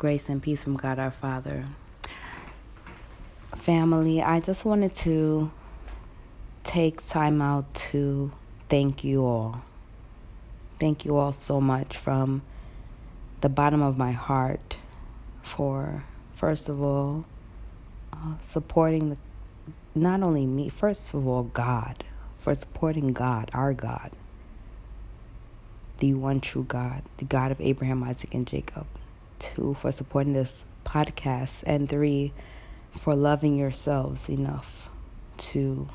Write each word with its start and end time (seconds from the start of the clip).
Grace 0.00 0.30
and 0.30 0.42
peace 0.42 0.64
from 0.64 0.78
God 0.78 0.98
our 0.98 1.10
Father. 1.10 1.66
Family, 3.54 4.22
I 4.22 4.40
just 4.40 4.64
wanted 4.64 4.94
to 4.94 5.50
take 6.64 7.06
time 7.06 7.42
out 7.42 7.74
to 7.74 8.30
thank 8.70 9.04
you 9.04 9.26
all. 9.26 9.60
Thank 10.78 11.04
you 11.04 11.18
all 11.18 11.32
so 11.32 11.60
much 11.60 11.98
from 11.98 12.40
the 13.42 13.50
bottom 13.50 13.82
of 13.82 13.98
my 13.98 14.12
heart 14.12 14.78
for, 15.42 16.02
first 16.34 16.70
of 16.70 16.80
all, 16.82 17.26
uh, 18.14 18.38
supporting 18.40 19.10
the, 19.10 19.16
not 19.94 20.22
only 20.22 20.46
me, 20.46 20.70
first 20.70 21.12
of 21.12 21.28
all, 21.28 21.42
God, 21.42 22.04
for 22.38 22.54
supporting 22.54 23.12
God, 23.12 23.50
our 23.52 23.74
God, 23.74 24.12
the 25.98 26.14
one 26.14 26.40
true 26.40 26.64
God, 26.66 27.02
the 27.18 27.26
God 27.26 27.52
of 27.52 27.60
Abraham, 27.60 28.02
Isaac, 28.02 28.32
and 28.32 28.46
Jacob. 28.46 28.86
Two, 29.40 29.74
for 29.74 29.90
supporting 29.90 30.34
this 30.34 30.64
podcast. 30.84 31.64
And 31.66 31.88
three, 31.88 32.32
for 32.92 33.16
loving 33.16 33.56
yourselves 33.56 34.28
enough 34.28 34.88
to 35.38 35.88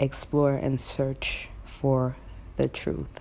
explore 0.00 0.54
and 0.54 0.80
search 0.80 1.50
for 1.66 2.16
the 2.56 2.68
truth. 2.68 3.20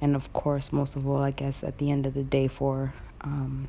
And 0.00 0.16
of 0.16 0.32
course, 0.32 0.72
most 0.72 0.96
of 0.96 1.06
all, 1.06 1.22
I 1.22 1.30
guess 1.30 1.62
at 1.62 1.78
the 1.78 1.90
end 1.90 2.06
of 2.06 2.14
the 2.14 2.24
day, 2.24 2.48
for 2.48 2.94
um, 3.20 3.68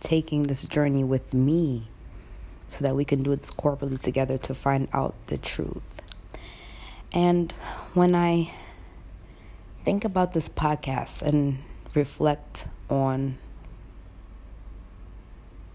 taking 0.00 0.44
this 0.44 0.64
journey 0.66 1.04
with 1.04 1.32
me 1.32 1.88
so 2.68 2.84
that 2.84 2.96
we 2.96 3.04
can 3.04 3.22
do 3.22 3.34
this 3.36 3.50
corporately 3.50 4.00
together 4.00 4.36
to 4.38 4.54
find 4.54 4.88
out 4.92 5.14
the 5.28 5.38
truth. 5.38 5.82
And 7.12 7.52
when 7.94 8.14
I 8.14 8.50
think 9.84 10.04
about 10.04 10.32
this 10.32 10.48
podcast 10.48 11.22
and 11.22 11.58
reflect 11.94 12.66
on 12.90 13.38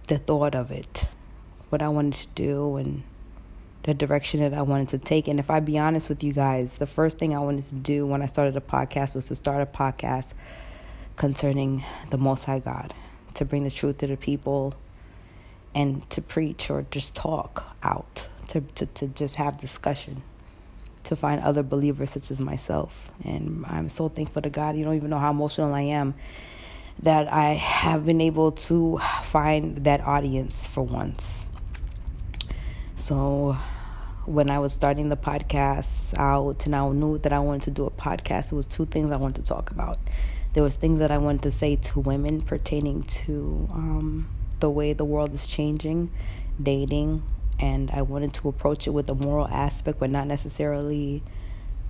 the 0.07 0.17
thought 0.17 0.55
of 0.55 0.71
it, 0.71 1.07
what 1.69 1.81
I 1.81 1.89
wanted 1.89 2.13
to 2.13 2.27
do, 2.35 2.77
and 2.77 3.03
the 3.83 3.93
direction 3.93 4.39
that 4.41 4.53
I 4.53 4.61
wanted 4.61 4.89
to 4.89 4.97
take. 4.97 5.27
And 5.27 5.39
if 5.39 5.49
I 5.49 5.59
be 5.59 5.77
honest 5.77 6.09
with 6.09 6.23
you 6.23 6.33
guys, 6.33 6.77
the 6.77 6.87
first 6.87 7.17
thing 7.17 7.35
I 7.35 7.39
wanted 7.39 7.63
to 7.65 7.75
do 7.75 8.05
when 8.05 8.21
I 8.21 8.25
started 8.25 8.55
a 8.57 8.61
podcast 8.61 9.15
was 9.15 9.27
to 9.27 9.35
start 9.35 9.61
a 9.61 9.65
podcast 9.65 10.33
concerning 11.15 11.83
the 12.09 12.17
Most 12.17 12.45
High 12.45 12.59
God, 12.59 12.93
to 13.35 13.45
bring 13.45 13.63
the 13.63 13.71
truth 13.71 13.99
to 13.99 14.07
the 14.07 14.17
people 14.17 14.73
and 15.75 16.09
to 16.09 16.21
preach 16.21 16.69
or 16.69 16.85
just 16.89 17.15
talk 17.15 17.75
out, 17.83 18.29
to, 18.47 18.61
to, 18.61 18.85
to 18.87 19.07
just 19.07 19.35
have 19.35 19.57
discussion, 19.57 20.23
to 21.09 21.15
find 21.15 21.41
other 21.41 21.63
believers 21.63 22.11
such 22.11 22.31
as 22.31 22.39
myself. 22.39 23.11
And 23.23 23.65
I'm 23.67 23.89
so 23.89 24.09
thankful 24.09 24.41
to 24.43 24.49
God. 24.49 24.75
You 24.75 24.85
don't 24.85 24.95
even 24.95 25.09
know 25.09 25.19
how 25.19 25.31
emotional 25.31 25.73
I 25.73 25.81
am 25.81 26.13
that 27.01 27.31
I 27.31 27.53
have 27.53 28.05
been 28.05 28.21
able 28.21 28.51
to 28.51 28.99
find 29.23 29.83
that 29.85 30.01
audience 30.01 30.67
for 30.67 30.83
once. 30.83 31.47
So 32.95 33.57
when 34.25 34.51
I 34.51 34.59
was 34.59 34.73
starting 34.73 35.09
the 35.09 35.17
podcast 35.17 36.15
out 36.17 36.65
and 36.65 36.75
I 36.75 36.87
knew 36.89 37.17
that 37.19 37.33
I 37.33 37.39
wanted 37.39 37.63
to 37.63 37.71
do 37.71 37.85
a 37.85 37.91
podcast, 37.91 38.51
it 38.51 38.55
was 38.55 38.65
two 38.65 38.85
things 38.85 39.11
I 39.11 39.15
wanted 39.15 39.43
to 39.43 39.49
talk 39.49 39.71
about. 39.71 39.97
There 40.53 40.63
was 40.63 40.75
things 40.75 40.99
that 40.99 41.09
I 41.09 41.17
wanted 41.17 41.41
to 41.43 41.51
say 41.51 41.75
to 41.75 41.99
women 41.99 42.41
pertaining 42.41 43.03
to 43.03 43.67
um, 43.71 44.29
the 44.59 44.69
way 44.69 44.93
the 44.93 45.05
world 45.05 45.33
is 45.33 45.47
changing, 45.47 46.11
dating, 46.61 47.23
and 47.59 47.91
I 47.91 48.01
wanted 48.01 48.33
to 48.35 48.49
approach 48.49 48.87
it 48.87 48.91
with 48.91 49.09
a 49.09 49.15
moral 49.15 49.47
aspect, 49.47 49.99
but 49.99 50.09
not 50.09 50.27
necessarily 50.27 51.21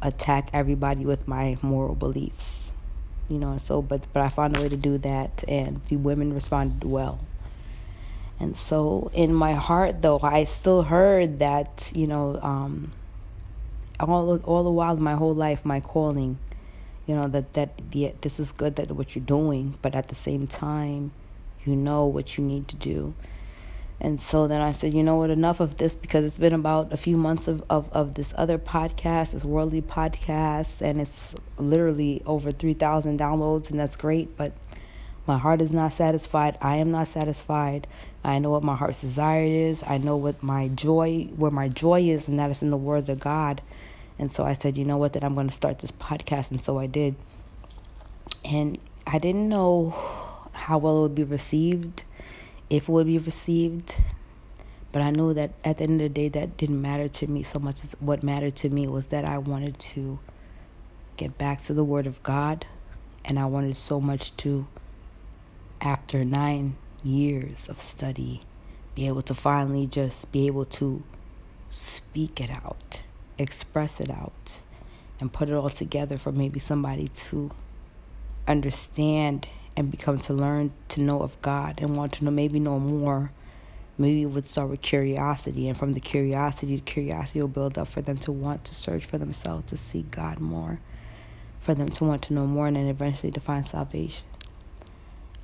attack 0.02 0.50
everybody 0.54 1.06
with 1.06 1.28
my 1.28 1.58
moral 1.62 1.96
beliefs 1.96 2.70
you 3.30 3.38
know 3.38 3.58
so 3.58 3.82
but 3.82 4.06
but 4.12 4.22
i 4.22 4.28
found 4.28 4.58
a 4.58 4.62
way 4.62 4.68
to 4.68 4.76
do 4.76 4.98
that 4.98 5.44
and 5.48 5.80
the 5.88 5.96
women 5.96 6.34
responded 6.34 6.88
well. 6.88 7.20
And 8.42 8.56
so 8.56 9.12
in 9.14 9.34
my 9.34 9.54
heart 9.54 10.02
though 10.02 10.20
i 10.24 10.46
still 10.46 10.84
heard 10.84 11.40
that 11.40 11.92
you 11.94 12.08
know 12.08 12.40
um 12.42 12.92
all 14.00 14.38
all 14.40 14.64
the 14.64 14.72
while 14.72 14.96
my 14.96 15.16
whole 15.16 15.36
life 15.36 15.66
my 15.66 15.82
calling 15.82 16.40
you 17.06 17.16
know 17.16 17.28
that 17.28 17.54
that 17.54 17.72
yeah, 17.92 18.12
this 18.22 18.40
is 18.40 18.54
good 18.54 18.78
that 18.78 18.92
what 18.92 19.14
you're 19.14 19.26
doing 19.26 19.78
but 19.82 19.94
at 19.94 20.08
the 20.08 20.16
same 20.16 20.48
time 20.48 21.12
you 21.66 21.76
know 21.76 22.06
what 22.06 22.38
you 22.38 22.44
need 22.44 22.70
to 22.70 22.78
do 22.78 23.14
and 24.02 24.22
so 24.22 24.48
then 24.48 24.62
I 24.62 24.72
said, 24.72 24.94
you 24.94 25.04
know 25.04 25.18
what, 25.18 25.30
enough 25.30 25.60
of 25.60 25.78
this 25.78 25.96
because 25.96 26.24
it's 26.24 26.38
been 26.38 26.54
about 26.54 26.94
a 26.94 26.98
few 26.98 27.18
months 27.18 27.50
of, 27.50 27.64
of, 27.70 27.92
of 27.92 28.14
this 28.14 28.34
other 28.38 28.58
podcast, 28.58 29.34
this 29.34 29.44
worldly 29.44 29.82
podcast, 29.82 30.82
and 30.82 31.02
it's 31.02 31.36
literally 31.58 32.22
over 32.26 32.52
3,000 32.52 33.20
downloads, 33.20 33.70
and 33.70 33.78
that's 33.78 33.98
great. 33.98 34.38
But 34.38 34.54
my 35.28 35.38
heart 35.38 35.62
is 35.62 35.74
not 35.74 35.92
satisfied. 35.92 36.58
I 36.62 36.78
am 36.78 36.92
not 36.92 37.10
satisfied. 37.10 37.88
I 38.24 38.40
know 38.40 38.52
what 38.52 38.64
my 38.64 38.76
heart's 38.76 39.02
desire 39.02 39.44
is. 39.44 39.84
I 39.86 39.98
know 39.98 40.16
what 40.16 40.42
my 40.42 40.70
joy, 40.70 41.26
where 41.36 41.52
my 41.52 41.68
joy 41.68 42.04
is, 42.04 42.30
and 42.30 42.40
that 42.40 42.50
is 42.50 42.62
in 42.62 42.70
the 42.70 42.78
Word 42.78 43.10
of 43.10 43.20
God. 43.20 43.62
And 44.18 44.34
so 44.34 44.46
I 44.46 44.54
said, 44.54 44.78
you 44.78 44.86
know 44.86 44.98
what, 44.98 45.12
that 45.14 45.26
I'm 45.26 45.36
going 45.36 45.50
to 45.50 45.54
start 45.54 45.80
this 45.80 45.92
podcast. 45.92 46.52
And 46.52 46.62
so 46.62 46.80
I 46.80 46.88
did. 46.88 47.16
And 48.46 48.78
I 49.06 49.18
didn't 49.18 49.50
know 49.50 49.94
how 50.54 50.78
well 50.78 51.00
it 51.00 51.02
would 51.02 51.16
be 51.16 51.24
received 51.24 52.04
if 52.70 52.84
it 52.84 52.90
would 52.90 53.08
be 53.08 53.18
received. 53.18 53.96
But 54.92 55.02
I 55.02 55.12
know 55.12 55.34
that 55.34 55.52
at 55.64 55.78
the 55.78 55.84
end 55.84 56.02
of 56.02 56.06
the 56.06 56.10
day, 56.10 56.30
that 56.30 56.58
didn't 56.58 56.82
matter 56.82 57.08
to 57.08 57.28
me 57.28 57.44
so 57.44 57.60
much 57.60 57.84
as 57.84 57.96
what 58.00 58.24
mattered 58.24 58.56
to 58.58 58.70
me 58.70 58.88
was 58.88 59.08
that 59.08 59.26
I 59.26 59.38
wanted 59.38 59.78
to 59.80 60.20
get 61.18 61.38
back 61.38 61.62
to 61.64 61.74
the 61.74 61.84
Word 61.84 62.08
of 62.08 62.22
God. 62.24 62.66
And 63.26 63.38
I 63.38 63.46
wanted 63.46 63.76
so 63.76 64.00
much 64.00 64.36
to, 64.38 64.68
after 65.82 66.24
nine 66.24 66.78
years 67.04 67.70
of 67.70 67.82
study, 67.82 68.42
be 68.96 69.08
able 69.08 69.22
to 69.24 69.36
finally 69.36 69.86
just 69.86 70.32
be 70.32 70.48
able 70.48 70.66
to 70.66 71.04
speak 71.70 72.42
it 72.42 72.50
out, 72.50 73.04
express 73.38 74.00
it 74.00 74.10
out, 74.10 74.62
and 75.20 75.32
put 75.32 75.50
it 75.50 75.54
all 75.54 75.70
together 75.70 76.18
for 76.18 76.32
maybe 76.32 76.60
somebody 76.60 77.10
to 77.10 77.52
understand 78.48 79.48
and 79.80 79.90
become 79.90 80.20
to 80.20 80.34
learn 80.34 80.74
to 80.90 81.00
know 81.00 81.22
of 81.22 81.42
God 81.42 81.80
and 81.82 81.96
want 81.96 82.12
to 82.12 82.26
know 82.26 82.32
maybe 82.32 82.60
know 82.60 82.80
more. 82.80 83.32
Maybe 83.98 84.24
it 84.24 84.26
would 84.26 84.46
start 84.46 84.70
with 84.70 84.82
curiosity, 84.82 85.70
and 85.70 85.78
from 85.78 85.94
the 85.94 86.02
curiosity, 86.02 86.76
the 86.76 86.82
curiosity 86.82 87.40
will 87.40 87.48
build 87.48 87.78
up 87.78 87.88
for 87.88 88.02
them 88.02 88.18
to 88.20 88.32
want 88.32 88.66
to 88.66 88.76
search 88.76 89.06
for 89.06 89.18
themselves, 89.18 89.68
to 89.68 89.78
seek 89.78 90.12
God 90.12 90.40
more, 90.40 90.82
for 91.62 91.74
them 91.74 91.88
to 91.92 92.04
want 92.04 92.24
to 92.24 92.34
know 92.34 92.46
more, 92.46 92.68
and 92.68 92.76
then 92.76 92.88
eventually 92.88 93.32
to 93.32 93.40
find 93.40 93.66
salvation. 93.66 94.26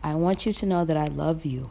I 0.03 0.15
want 0.15 0.45
you 0.45 0.51
to 0.51 0.65
know 0.65 0.83
that 0.83 0.97
I 0.97 1.07
love 1.07 1.45
you. 1.45 1.69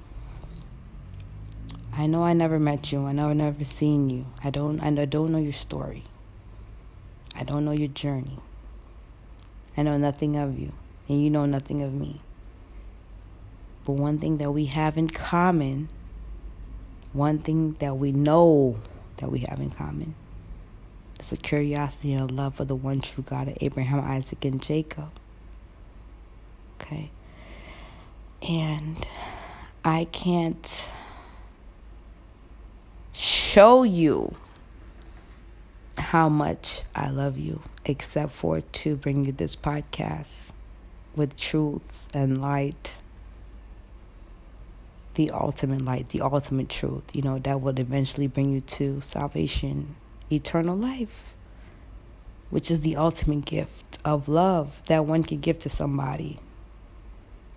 I 1.93 2.07
know 2.07 2.25
I 2.25 2.33
never 2.33 2.59
met 2.59 2.93
you. 2.93 3.05
I 3.05 3.13
know 3.13 3.29
I've 3.29 3.37
never 3.37 3.65
seen 3.65 4.09
you. 4.09 4.25
I 4.43 4.49
don't. 4.49 4.81
I 4.81 4.91
don't 5.05 5.33
know 5.33 5.39
your 5.39 5.53
story. 5.53 6.05
I 7.35 7.45
don't 7.45 7.67
know 7.67 7.73
your 7.73 7.89
journey. 7.89 8.39
I 9.77 9.83
know 9.83 9.99
nothing 9.99 10.37
of 10.37 10.59
you, 10.59 10.73
and 11.09 11.23
you 11.23 11.29
know 11.29 11.45
nothing 11.45 11.83
of 11.83 11.93
me. 11.93 12.21
But 13.85 13.93
one 13.93 14.19
thing 14.19 14.39
that 14.39 14.51
we 14.51 14.67
have 14.67 14.97
in 14.97 15.09
common, 15.09 15.89
one 17.13 17.39
thing 17.39 17.77
that 17.81 17.97
we 17.97 18.13
know 18.13 18.81
that 19.19 19.31
we 19.31 19.41
have 19.41 19.61
in 19.61 19.71
common, 19.71 20.15
is 21.21 21.33
a 21.33 21.37
curiosity 21.37 22.13
and 22.13 22.31
a 22.31 22.33
love 22.33 22.55
for 22.55 22.65
the 22.65 22.75
one 22.75 23.01
true 23.01 23.25
God 23.25 23.49
of 23.49 23.59
Abraham, 23.61 24.01
Isaac, 24.01 24.45
and 24.45 24.63
Jacob. 24.63 25.11
Okay? 26.81 27.11
And 28.43 29.07
I 29.85 30.07
can't 30.07 30.87
show 33.13 33.83
you 33.83 34.35
how 35.99 36.29
much 36.29 36.83
I 36.95 37.11
love 37.11 37.39
you, 37.39 37.63
except 37.85 38.33
for 38.33 38.61
to 38.61 38.97
bring 38.97 39.25
you 39.25 39.33
this 39.33 39.55
podcast 39.55 40.51
with 41.15 41.37
truth 41.37 42.09
and 42.13 42.41
light 42.41 42.95
the 45.15 45.31
ultimate 45.31 45.83
light, 45.83 46.11
the 46.11 46.21
ultimate 46.21 46.69
truth, 46.69 47.05
you 47.13 47.23
know, 47.23 47.39
that 47.39 47.61
will 47.61 47.79
eventually 47.79 48.27
bring 48.27 48.53
you 48.53 48.61
to 48.61 49.01
salvation, 49.01 49.97
eternal 50.31 50.77
life, 50.77 51.35
which 52.51 52.71
is 52.71 52.81
the 52.81 52.97
ultimate 52.97 53.45
gift 53.45 53.99
of 54.05 54.29
love 54.29 54.81
that 54.87 55.05
one 55.05 55.23
can 55.23 55.39
give 55.39 55.59
to 55.61 55.69
somebody, 55.69 56.39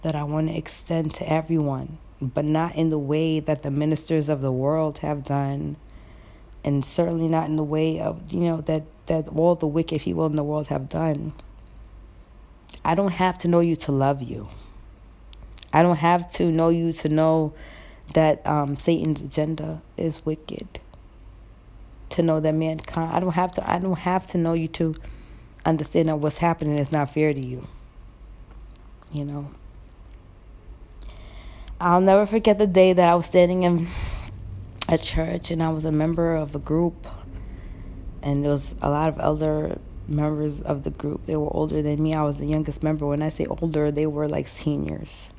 that 0.02 0.16
I 0.16 0.24
want 0.24 0.48
to 0.48 0.56
extend 0.58 1.14
to 1.16 1.32
everyone, 1.32 1.98
but 2.22 2.46
not 2.46 2.76
in 2.76 2.90
the 2.90 3.00
way 3.00 3.40
that 3.40 3.64
the 3.64 3.72
ministers 3.72 4.30
of 4.30 4.42
the 4.42 4.52
world 4.52 5.00
have 5.00 5.24
done, 5.24 5.76
and 6.64 6.84
certainly 6.84 7.28
not 7.28 7.48
in 7.48 7.56
the 7.56 7.64
way 7.64 8.00
of, 8.00 8.32
you 8.32 8.42
know, 8.42 8.62
that, 8.62 8.84
that 9.06 9.28
all 9.30 9.56
the 9.56 9.68
wicked 9.68 10.02
people 10.02 10.26
in 10.26 10.36
the 10.36 10.44
world 10.44 10.68
have 10.68 10.90
done. 10.90 11.34
I 12.84 12.96
don't 12.96 13.14
have 13.14 13.38
to 13.40 13.48
know 13.48 13.60
you 13.60 13.76
to 13.78 13.92
love 13.92 14.22
you. 14.22 14.50
I 15.74 15.84
don't 15.84 15.98
have 15.98 16.30
to 16.32 16.52
know 16.52 16.70
you 16.70 16.94
to 16.94 17.10
know 17.10 17.54
that 18.14 18.46
um, 18.48 18.78
Satan's 18.78 19.22
agenda 19.22 19.82
is 19.98 20.26
wicked. 20.26 20.80
To 22.12 22.24
know 22.24 22.40
that 22.40 22.54
mankind, 22.54 23.12
I 23.12 23.20
don't 23.20 23.34
have 23.34 23.52
to. 23.54 23.70
I 23.70 23.80
don't 23.80 24.00
have 24.00 24.26
to 24.28 24.38
know 24.38 24.54
you 24.54 24.70
to 24.70 24.96
understand 25.66 26.08
that 26.08 26.16
what's 26.16 26.38
happening 26.38 26.80
is 26.80 26.92
not 26.92 27.14
fair 27.14 27.34
to 27.34 27.46
you. 27.46 27.68
You 29.12 29.26
know. 29.26 29.52
I'll 31.80 32.02
never 32.02 32.26
forget 32.26 32.58
the 32.58 32.66
day 32.66 32.94
that 32.94 33.08
I 33.08 33.14
was 33.14 33.28
standing 33.28 33.64
in 33.64 33.88
a 34.90 34.98
church 34.98 35.52
and 35.52 35.62
I 35.62 35.70
was 35.70 35.86
a 35.86 35.92
member 35.92 36.36
of 36.36 36.56
a 36.56 36.60
group, 36.60 37.06
and 38.24 38.44
there 38.44 38.52
was 38.52 38.74
a 38.82 38.90
lot 38.90 39.10
of 39.10 39.20
elder 39.20 39.78
members 40.08 40.62
of 40.62 40.84
the 40.84 40.90
group. 40.90 41.26
They 41.26 41.36
were 41.36 41.54
older 41.54 41.82
than 41.82 42.02
me. 42.02 42.14
I 42.14 42.24
was 42.24 42.40
the 42.40 42.48
youngest 42.48 42.82
member. 42.82 43.06
When 43.06 43.22
I 43.22 43.30
say 43.30 43.46
older, 43.46 43.92
they 43.92 44.06
were 44.06 44.30
like 44.30 44.48
seniors 44.48 45.30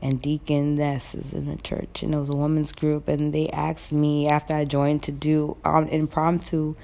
and 0.00 0.22
deaconesses 0.22 1.32
in 1.32 1.46
the 1.46 1.60
church. 1.60 2.02
And 2.02 2.14
it 2.14 2.18
was 2.18 2.28
a 2.28 2.36
women's 2.36 2.72
group. 2.72 3.08
And 3.08 3.32
they 3.32 3.48
asked 3.48 3.92
me 3.92 4.28
after 4.28 4.54
I 4.54 4.64
joined 4.64 5.02
to 5.04 5.12
do 5.12 5.56
um, 5.64 5.88
impromptu 5.88 6.76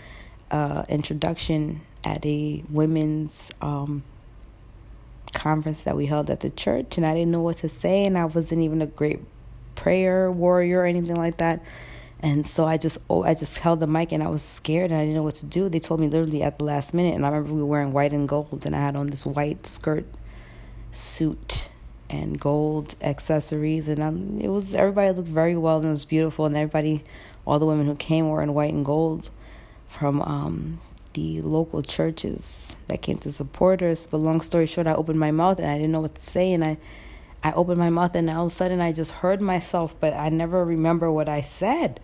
uh, 0.51 0.85
introduction 0.89 1.81
at 2.03 2.25
a 2.27 2.63
women's 2.69 3.51
um, 3.61 4.03
conference 5.33 5.85
that 5.85 5.97
we 5.97 6.07
held 6.07 6.31
at 6.31 6.41
the 6.41 6.51
church. 6.51 6.97
And 6.97 7.07
I 7.07 7.15
didn't 7.15 7.31
know 7.31 7.43
what 7.43 7.59
to 7.59 7.69
say. 7.69 8.05
And 8.05 8.19
I 8.19 8.25
wasn't 8.25 8.63
even 8.63 8.83
a 8.83 8.87
great 8.87 9.21
prayer 9.75 10.31
warrior 10.31 10.81
or 10.81 10.87
anything 10.87 11.17
like 11.17 11.39
that. 11.39 11.63
And 12.21 12.47
so 12.47 12.67
I 12.67 12.79
just 12.79 12.99
oh 13.11 13.23
I 13.23 13.35
just 13.35 13.59
held 13.59 13.81
the 13.81 13.87
mic 13.87 14.11
and 14.11 14.23
I 14.23 14.29
was 14.29 14.43
scared 14.43 14.91
and 14.91 14.99
I 14.99 15.03
didn't 15.03 15.15
know 15.15 15.23
what 15.23 15.35
to 15.37 15.47
do. 15.47 15.69
They 15.69 15.79
told 15.79 16.01
me 16.01 16.09
literally 16.09 16.43
at 16.43 16.57
the 16.57 16.65
last 16.65 16.95
minute 16.95 17.15
and 17.15 17.27
I 17.27 17.29
remember 17.29 17.53
we 17.53 17.61
were 17.61 17.67
wearing 17.67 17.93
white 17.93 18.13
and 18.13 18.27
gold 18.27 18.65
and 18.65 18.75
I 18.75 18.79
had 18.79 18.97
on 18.97 19.09
this 19.09 19.27
white 19.27 19.67
skirt 19.67 20.07
suit 20.91 21.69
and 22.11 22.39
gold 22.39 22.95
accessories 23.01 23.89
and 23.89 24.01
um, 24.01 24.39
it 24.41 24.49
was 24.49 24.75
everybody 24.75 25.11
looked 25.11 25.29
very 25.29 25.57
well 25.57 25.79
and 25.79 25.87
it 25.87 25.91
was 25.91 26.05
beautiful 26.05 26.47
and 26.47 26.57
everybody 26.57 27.03
all 27.47 27.59
the 27.59 27.67
women 27.67 27.87
who 27.87 27.95
came 27.95 28.29
were 28.29 28.43
in 28.43 28.55
white 28.55 28.73
and 28.73 28.85
gold 28.85 29.31
from 29.89 30.21
um, 30.23 30.79
the 31.15 31.41
local 31.43 31.83
churches 31.83 32.75
that 32.89 33.01
came 33.01 33.19
to 33.19 33.33
support 33.33 33.81
us. 33.83 34.07
But 34.07 34.19
long 34.19 34.41
story 34.41 34.67
short, 34.67 34.87
I 34.87 34.95
opened 34.95 35.19
my 35.19 35.31
mouth 35.31 35.59
and 35.59 35.71
I 35.71 35.77
didn't 35.77 35.93
know 35.93 36.01
what 36.01 36.17
to 36.17 36.23
say 36.23 36.53
and 36.53 36.65
I 36.65 36.77
I 37.43 37.53
opened 37.53 37.79
my 37.79 37.91
mouth 37.91 38.15
and 38.15 38.31
all 38.31 38.47
of 38.47 38.53
a 38.53 38.55
sudden 38.55 38.81
I 38.81 38.93
just 38.93 39.11
heard 39.13 39.43
myself, 39.43 39.95
but 40.01 40.15
I 40.15 40.31
never 40.31 40.65
remember 40.65 41.13
what 41.13 41.29
I 41.29 41.43
said. 41.43 42.01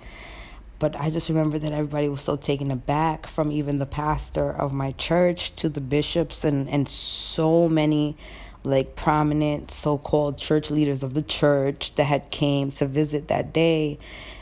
But 0.78 0.94
I 0.96 1.08
just 1.08 1.30
remember 1.30 1.58
that 1.58 1.72
everybody 1.72 2.10
was 2.10 2.20
so 2.20 2.36
taken 2.36 2.70
aback 2.70 3.26
from 3.26 3.50
even 3.50 3.78
the 3.78 3.86
pastor 3.86 4.50
of 4.50 4.72
my 4.72 4.92
church 4.92 5.54
to 5.56 5.70
the 5.70 5.80
bishops 5.80 6.44
and, 6.44 6.68
and 6.68 6.86
so 6.88 7.70
many 7.70 8.18
like 8.62 8.96
prominent 8.96 9.70
so-called 9.70 10.36
church 10.36 10.70
leaders 10.70 11.02
of 11.02 11.14
the 11.14 11.22
church 11.22 11.94
that 11.94 12.04
had 12.04 12.30
came 12.30 12.70
to 12.70 12.86
visit 12.86 13.28
that 13.28 13.52
day 13.52 13.98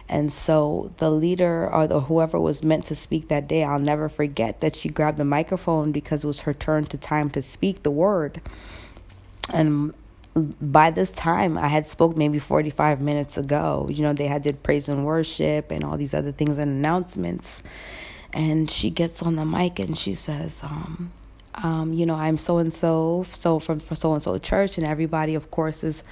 and 0.09 0.33
so 0.33 0.91
the 0.97 1.11
leader 1.11 1.69
or 1.73 1.87
the 1.87 2.01
whoever 2.01 2.41
was 2.41 2.65
meant 2.65 2.87
to 2.87 2.97
speak 2.97 3.29
that 3.29 3.47
day 3.47 3.63
i'll 3.63 3.79
never 3.79 4.09
forget 4.09 4.61
that 4.61 4.75
she 4.75 4.89
grabbed 4.89 5.19
the 5.19 5.25
microphone 5.25 5.93
because 5.93 6.25
it 6.25 6.27
was 6.27 6.41
her 6.41 6.55
turn 6.55 6.85
to 6.85 6.99
time 6.99 7.31
to 7.31 7.41
speak 7.41 7.83
the 7.83 7.91
word 7.91 8.41
and 9.53 9.95
by 10.61 10.91
this 10.91 11.11
time 11.11 11.59
I 11.59 11.69
had 11.69 11.87
spoke 11.87 12.17
maybe 12.17 12.39
45 12.39 13.01
minutes 13.01 13.37
ago. 13.37 13.89
You 13.91 14.03
know, 14.03 14.13
they 14.13 14.27
had 14.27 14.43
did 14.43 14.63
praise 14.63 14.89
and 14.89 15.05
worship 15.05 15.71
and 15.71 15.85
all 15.85 15.97
these 15.97 16.15
other 16.15 16.33
things 16.33 16.59
and 16.59 16.71
announcements. 16.71 17.63
And 18.33 18.71
she 18.71 18.91
gets 18.91 19.23
on 19.23 19.37
the 19.37 19.45
mic 19.45 19.79
and 19.79 19.97
she 19.97 20.15
says, 20.15 20.63
um, 20.63 21.13
um, 21.63 21.93
you 21.93 22.07
know, 22.07 22.15
I'm 22.15 22.37
so 22.37 22.59
and 22.59 22.73
so, 22.73 23.25
so 23.29 23.59
from 23.59 23.81
so 23.81 24.15
and 24.15 24.23
so 24.23 24.39
church, 24.39 24.79
and 24.79 24.87
everybody, 24.87 25.35
of 25.35 25.51
course, 25.51 25.85
is 25.85 26.03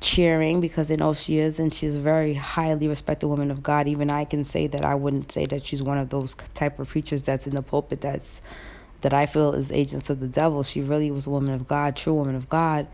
cheering 0.00 0.60
because 0.60 0.88
they 0.88 0.96
know 0.96 1.12
she 1.12 1.38
is, 1.38 1.58
and 1.58 1.72
she's 1.72 1.96
a 1.96 2.00
very 2.00 2.34
highly 2.34 2.88
respected 2.88 3.28
woman 3.28 3.50
of 3.50 3.62
God. 3.62 3.88
Even 3.88 4.10
I 4.10 4.24
can 4.24 4.44
say 4.44 4.66
that 4.68 4.84
I 4.84 4.94
wouldn't 4.94 5.32
say 5.32 5.46
that 5.46 5.66
she's 5.66 5.82
one 5.82 5.98
of 5.98 6.10
those 6.10 6.34
type 6.54 6.78
of 6.78 6.88
preachers 6.88 7.22
that's 7.22 7.46
in 7.46 7.54
the 7.54 7.62
pulpit 7.62 8.00
that's 8.00 8.40
that 9.00 9.14
I 9.14 9.26
feel 9.26 9.52
is 9.52 9.70
agents 9.70 10.10
of 10.10 10.20
the 10.20 10.26
devil. 10.26 10.62
She 10.62 10.80
really 10.80 11.10
was 11.10 11.26
a 11.26 11.30
woman 11.30 11.54
of 11.54 11.68
God, 11.68 11.96
true 11.96 12.14
woman 12.14 12.34
of 12.34 12.48
God 12.48 12.88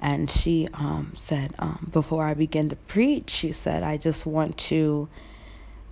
and 0.00 0.30
she 0.30 0.68
um, 0.74 1.12
said, 1.16 1.54
um, 1.58 1.88
before 1.90 2.24
I 2.24 2.34
begin 2.34 2.68
to 2.68 2.76
preach, 2.76 3.30
she 3.30 3.52
said, 3.52 3.82
I 3.82 3.96
just 3.96 4.26
want 4.26 4.56
to, 4.58 5.08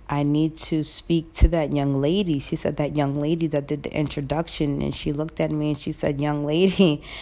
I 0.09 0.23
need 0.23 0.57
to 0.57 0.83
speak 0.83 1.33
to 1.33 1.47
that 1.49 1.73
young 1.73 1.99
lady. 1.99 2.39
She 2.39 2.55
said, 2.55 2.77
that 2.77 2.95
young 2.95 3.19
lady 3.19 3.47
that 3.47 3.67
did 3.67 3.83
the 3.83 3.93
introduction. 3.93 4.81
And 4.81 4.95
she 4.95 5.11
looked 5.11 5.39
at 5.39 5.51
me 5.51 5.69
and 5.69 5.79
she 5.79 5.91
said, 5.91 6.19
young 6.19 6.45
lady. 6.45 7.03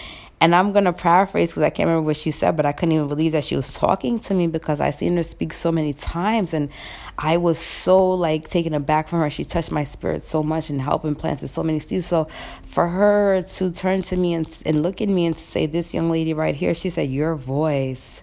And 0.42 0.54
I'm 0.54 0.74
going 0.74 0.84
to 0.84 0.94
paraphrase 0.94 1.52
because 1.52 1.64
I 1.64 1.70
can't 1.70 1.88
remember 1.88 2.08
what 2.08 2.18
she 2.18 2.30
said, 2.30 2.58
but 2.58 2.66
I 2.66 2.74
couldn't 2.74 2.92
even 2.92 3.08
believe 3.08 3.32
that 3.32 3.46
she 3.46 3.56
was 3.56 3.74
talking 3.74 4.20
to 4.20 4.34
me 4.34 4.48
because 4.48 4.82
I 4.82 4.92
seen 4.92 5.16
her 5.16 5.24
speak 5.24 5.54
so 5.54 5.72
many 5.72 5.94
times. 5.94 6.54
And 6.54 6.70
I 7.18 7.38
was 7.38 7.58
so 7.58 8.12
like 8.12 8.50
taken 8.50 8.74
aback 8.74 9.08
from 9.08 9.22
her. 9.22 9.30
She 9.30 9.46
touched 9.46 9.72
my 9.72 9.86
spirit 9.86 10.24
so 10.24 10.44
much 10.44 10.70
and 10.70 10.82
helped 10.82 11.06
and 11.06 11.18
planted 11.18 11.48
so 11.48 11.64
many 11.64 11.80
seeds. 11.80 12.08
So 12.08 12.28
for 12.64 12.90
her 12.90 13.42
to 13.42 13.72
turn 13.72 14.02
to 14.04 14.18
me 14.18 14.34
and, 14.34 14.62
and 14.66 14.84
look 14.84 15.00
at 15.02 15.08
me 15.08 15.26
and 15.26 15.38
say, 15.38 15.68
This 15.68 15.94
young 15.94 16.12
lady 16.12 16.34
right 16.34 16.54
here, 16.54 16.76
she 16.76 16.90
said, 16.90 17.10
Your 17.10 17.36
voice, 17.36 18.22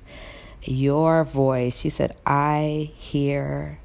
your 0.63 1.25
voice. 1.25 1.79
She 1.79 1.89
said, 1.89 2.15
I 2.27 2.93
hear 2.95 3.79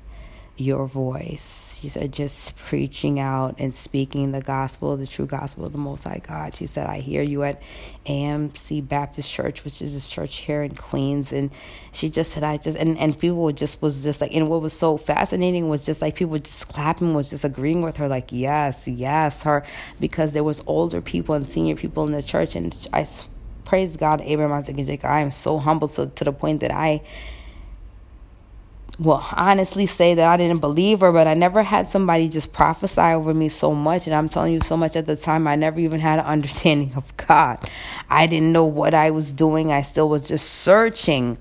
your 0.57 0.88
voice. 0.88 1.80
She 1.81 1.89
said, 1.89 2.12
just 2.12 2.57
preaching 2.57 3.19
out 3.19 3.56
and 3.59 3.74
speaking 3.75 4.31
the 4.31 4.42
gospel, 4.42 4.98
the 4.98 5.07
true 5.07 5.25
gospel 5.25 5.65
of 5.65 5.71
the 5.71 5.77
Most 5.77 6.04
High 6.04 6.21
God. 6.25 6.56
She 6.56 6.65
said, 6.68 6.88
I 6.88 7.00
hear 7.00 7.21
you 7.21 7.44
at 7.44 7.62
AMC 8.06 8.88
Baptist 8.88 9.31
Church, 9.31 9.63
which 9.63 9.81
is 9.81 9.94
this 9.94 10.09
church 10.09 10.38
here 10.38 10.63
in 10.63 10.75
Queens. 10.75 11.31
And 11.31 11.51
she 11.92 12.09
just 12.09 12.31
said, 12.31 12.44
I 12.44 12.57
just, 12.57 12.77
and, 12.77 12.98
and 12.98 13.18
people 13.18 13.51
just 13.51 13.81
was 13.81 14.04
just 14.04 14.21
like, 14.21 14.33
and 14.33 14.50
what 14.50 14.62
was 14.62 14.74
so 14.74 14.98
fascinating 14.98 15.69
was 15.69 15.86
just 15.86 16.01
like 16.01 16.15
people 16.15 16.38
just 16.39 16.68
clapping, 16.68 17.13
was 17.13 17.30
just 17.30 17.44
agreeing 17.44 17.81
with 17.81 17.98
her, 17.98 18.07
like, 18.07 18.31
yes, 18.31 18.88
yes, 18.88 19.44
her, 19.44 19.65
because 20.00 20.31
there 20.33 20.44
was 20.44 20.63
older 20.68 21.01
people 21.01 21.36
and 21.36 21.48
senior 21.48 21.75
people 21.75 22.06
in 22.06 22.12
the 22.12 22.24
church. 22.24 22.56
And 22.56 22.75
I 22.94 23.07
praise 23.65 23.98
God, 23.98 24.21
Abraham, 24.21 24.54
Isaac, 24.54 24.77
and 24.77 24.88
Jacob. 24.88 25.09
I 25.09 25.21
am 25.21 25.31
so 25.31 25.57
humble 25.57 25.89
to, 25.89 26.07
to 26.07 26.24
the 26.24 26.33
point 26.33 26.62
that 26.62 26.71
I, 26.71 27.04
will 28.99 29.23
honestly 29.31 29.85
say 29.85 30.15
that 30.15 30.27
I 30.27 30.38
didn't 30.38 30.59
believe 30.59 31.01
her, 31.01 31.11
but 31.11 31.27
I 31.27 31.35
never 31.35 31.61
had 31.61 31.89
somebody 31.89 32.29
just 32.29 32.51
prophesy 32.51 33.01
over 33.01 33.33
me 33.33 33.47
so 33.49 33.75
much. 33.75 34.07
And 34.07 34.15
I'm 34.15 34.27
telling 34.27 34.53
you 34.53 34.59
so 34.61 34.75
much 34.75 34.95
at 34.95 35.05
the 35.05 35.15
time, 35.15 35.47
I 35.47 35.55
never 35.55 35.79
even 35.79 35.99
had 35.99 36.19
an 36.19 36.25
understanding 36.38 36.94
of 36.95 37.15
God. 37.17 37.59
I 38.09 38.25
didn't 38.27 38.51
know 38.51 38.65
what 38.65 38.94
I 38.94 39.11
was 39.11 39.31
doing. 39.31 39.71
I 39.71 39.81
still 39.81 40.09
was 40.09 40.27
just 40.27 40.49
searching 40.49 41.38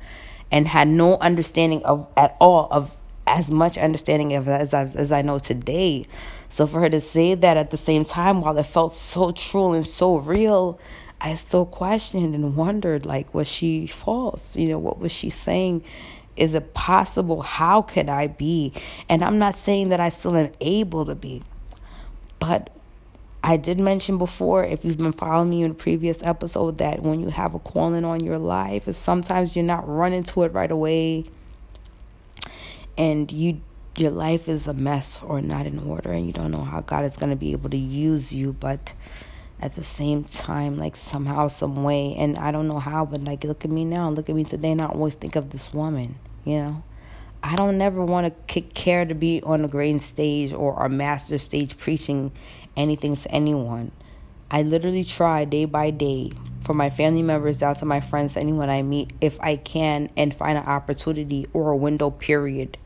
and 0.50 0.68
had 0.68 0.88
no 0.88 1.16
understanding 1.18 1.82
of 1.84 2.08
at 2.16 2.36
all 2.40 2.68
of 2.70 2.96
as 3.26 3.50
much 3.50 3.76
understanding 3.76 4.34
of 4.34 4.46
as, 4.46 4.72
as, 4.72 4.94
as 4.94 5.10
I 5.10 5.22
know 5.22 5.38
today. 5.38 6.04
So 6.48 6.66
for 6.66 6.80
her 6.80 6.88
to 6.90 7.00
say 7.00 7.34
that 7.34 7.56
at 7.56 7.70
the 7.70 7.76
same 7.76 8.04
time, 8.04 8.40
while 8.40 8.56
it 8.56 8.66
felt 8.66 8.92
so 8.92 9.32
true 9.32 9.72
and 9.72 9.84
so 9.84 10.18
real, 10.18 10.78
I 11.20 11.34
still 11.34 11.66
questioned 11.66 12.34
and 12.34 12.54
wondered 12.54 13.04
like 13.04 13.32
was 13.34 13.48
she 13.48 13.86
false? 13.86 14.56
You 14.56 14.68
know, 14.68 14.78
what 14.78 14.98
was 14.98 15.10
she 15.10 15.30
saying? 15.30 15.82
Is 16.36 16.54
it 16.54 16.74
possible? 16.74 17.42
How 17.42 17.82
could 17.82 18.08
I 18.08 18.26
be? 18.26 18.72
And 19.08 19.24
I'm 19.24 19.38
not 19.38 19.56
saying 19.56 19.88
that 19.88 20.00
I 20.00 20.10
still 20.10 20.36
am 20.36 20.52
able 20.60 21.06
to 21.06 21.14
be, 21.14 21.42
but 22.38 22.70
I 23.42 23.56
did 23.56 23.78
mention 23.78 24.18
before, 24.18 24.64
if 24.64 24.84
you've 24.84 24.98
been 24.98 25.12
following 25.12 25.50
me 25.50 25.62
in 25.62 25.70
a 25.70 25.74
previous 25.74 26.20
episode, 26.24 26.78
that 26.78 27.02
when 27.02 27.20
you 27.20 27.28
have 27.28 27.54
a 27.54 27.60
calling 27.60 28.04
on 28.04 28.24
your 28.24 28.38
life, 28.38 28.88
is 28.88 28.96
sometimes 28.96 29.54
you're 29.54 29.64
not 29.64 29.88
running 29.88 30.24
to 30.24 30.42
it 30.42 30.52
right 30.52 30.70
away, 30.70 31.26
and 32.98 33.30
you 33.30 33.60
your 33.96 34.10
life 34.10 34.46
is 34.46 34.66
a 34.66 34.74
mess 34.74 35.22
or 35.22 35.40
not 35.40 35.64
in 35.64 35.78
order, 35.78 36.12
and 36.12 36.26
you 36.26 36.32
don't 36.32 36.50
know 36.50 36.64
how 36.64 36.80
God 36.80 37.04
is 37.04 37.16
going 37.16 37.30
to 37.30 37.36
be 37.36 37.52
able 37.52 37.70
to 37.70 37.76
use 37.76 38.32
you, 38.32 38.52
but 38.52 38.92
at 39.60 39.74
the 39.74 39.82
same 39.84 40.24
time, 40.24 40.76
like 40.76 40.96
somehow, 40.96 41.48
some 41.48 41.82
way, 41.82 42.14
and 42.18 42.36
I 42.36 42.50
don't 42.50 42.68
know 42.68 42.78
how, 42.78 43.06
but 43.06 43.22
like 43.22 43.44
look 43.44 43.64
at 43.64 43.70
me 43.70 43.84
now, 43.84 44.10
look 44.10 44.28
at 44.28 44.34
me 44.34 44.44
today, 44.44 44.72
and 44.72 44.82
I 44.82 44.86
always 44.86 45.14
think 45.14 45.36
of 45.36 45.50
this 45.50 45.72
woman 45.72 46.16
you 46.46 46.64
know 46.64 46.82
i 47.42 47.54
don't 47.54 47.76
never 47.76 48.02
want 48.02 48.48
to 48.48 48.60
care 48.62 49.04
to 49.04 49.14
be 49.14 49.42
on 49.42 49.62
a 49.64 49.68
grand 49.68 50.02
stage 50.02 50.52
or 50.52 50.82
a 50.82 50.88
master 50.88 51.36
stage 51.36 51.76
preaching 51.76 52.32
anything 52.76 53.14
to 53.14 53.30
anyone 53.30 53.90
i 54.50 54.62
literally 54.62 55.04
try 55.04 55.44
day 55.44 55.66
by 55.66 55.90
day 55.90 56.30
for 56.64 56.72
my 56.72 56.88
family 56.88 57.22
members 57.22 57.58
down 57.58 57.74
to 57.74 57.84
my 57.84 58.00
friends 58.00 58.36
anyone 58.36 58.70
i 58.70 58.80
meet 58.80 59.12
if 59.20 59.38
i 59.40 59.56
can 59.56 60.08
and 60.16 60.34
find 60.34 60.56
an 60.56 60.64
opportunity 60.64 61.46
or 61.52 61.70
a 61.72 61.76
window 61.76 62.10
period 62.10 62.78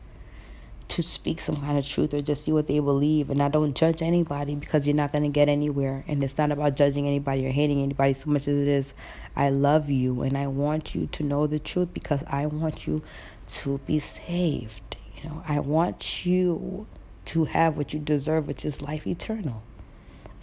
to 0.91 1.01
speak 1.01 1.39
some 1.39 1.55
kind 1.55 1.77
of 1.77 1.87
truth 1.87 2.13
or 2.13 2.21
just 2.21 2.43
see 2.43 2.51
what 2.51 2.67
they 2.67 2.79
believe. 2.79 3.29
And 3.29 3.41
I 3.41 3.47
don't 3.47 3.73
judge 3.73 4.01
anybody 4.01 4.55
because 4.55 4.85
you're 4.85 4.95
not 4.95 5.13
going 5.13 5.23
to 5.23 5.29
get 5.29 5.47
anywhere. 5.47 6.03
And 6.05 6.21
it's 6.21 6.37
not 6.37 6.51
about 6.51 6.75
judging 6.75 7.07
anybody 7.07 7.47
or 7.47 7.49
hating 7.49 7.81
anybody 7.81 8.11
so 8.11 8.29
much 8.29 8.45
as 8.49 8.57
it 8.57 8.67
is, 8.67 8.93
I 9.33 9.51
love 9.51 9.89
you 9.89 10.21
and 10.21 10.37
I 10.37 10.47
want 10.47 10.93
you 10.93 11.07
to 11.07 11.23
know 11.23 11.47
the 11.47 11.59
truth 11.59 11.93
because 11.93 12.25
I 12.27 12.45
want 12.45 12.87
you 12.87 13.03
to 13.49 13.79
be 13.79 13.99
saved. 13.99 14.97
You 15.17 15.29
know, 15.29 15.43
I 15.47 15.59
want 15.59 16.25
you 16.25 16.87
to 17.25 17.45
have 17.45 17.77
what 17.77 17.93
you 17.93 17.99
deserve, 17.99 18.47
which 18.47 18.65
is 18.65 18.81
life 18.81 19.05
eternal 19.05 19.63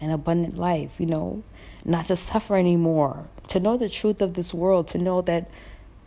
and 0.00 0.12
abundant 0.12 0.56
life, 0.56 0.94
you 0.98 1.06
know, 1.06 1.42
not 1.84 2.06
to 2.06 2.16
suffer 2.16 2.56
anymore, 2.56 3.28
to 3.48 3.60
know 3.60 3.76
the 3.76 3.88
truth 3.88 4.22
of 4.22 4.34
this 4.34 4.54
world, 4.54 4.88
to 4.88 4.98
know 4.98 5.20
that 5.22 5.50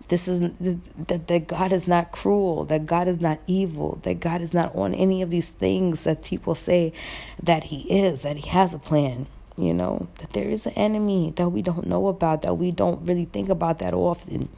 this 0.08 0.28
is 0.28 0.42
that, 0.60 1.28
that 1.28 1.48
God 1.48 1.72
is 1.72 1.88
not 1.88 2.12
cruel, 2.12 2.66
that 2.66 2.86
God 2.86 3.08
is 3.08 3.22
not 3.22 3.40
evil, 3.48 4.00
that 4.04 4.20
God 4.20 4.42
is 4.42 4.54
not 4.54 4.76
on 4.76 4.94
any 4.94 5.22
of 5.22 5.30
these 5.30 5.50
things 5.50 6.04
that 6.04 6.24
people 6.24 6.54
say 6.54 6.92
that 7.42 7.66
He 7.66 7.82
is, 7.90 8.22
that 8.22 8.38
He 8.38 8.50
has 8.50 8.74
a 8.74 8.80
plan. 8.80 9.28
You 9.58 9.74
know, 9.74 10.08
that 10.18 10.32
there 10.32 10.50
is 10.50 10.66
an 10.66 10.74
enemy 10.74 11.34
that 11.36 11.50
we 11.50 11.62
don't 11.62 11.86
know 11.86 12.08
about, 12.08 12.42
that 12.42 12.56
we 12.56 12.72
don't 12.72 13.06
really 13.06 13.26
think 13.26 13.50
about 13.50 13.80
that 13.80 13.94
often. 13.94 14.50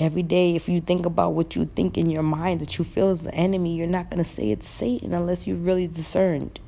Every 0.00 0.22
day, 0.22 0.56
if 0.56 0.66
you 0.66 0.80
think 0.80 1.04
about 1.04 1.34
what 1.34 1.54
you 1.54 1.66
think 1.66 1.98
in 1.98 2.08
your 2.08 2.22
mind 2.22 2.60
that 2.60 2.78
you 2.78 2.86
feel 2.86 3.10
is 3.10 3.20
the 3.20 3.34
enemy, 3.34 3.76
you're 3.76 3.86
not 3.86 4.08
going 4.08 4.24
to 4.24 4.28
say 4.28 4.50
it's 4.50 4.66
Satan 4.66 5.12
unless 5.12 5.46
you've 5.46 5.66
really 5.66 5.86
discerned. 5.86 6.58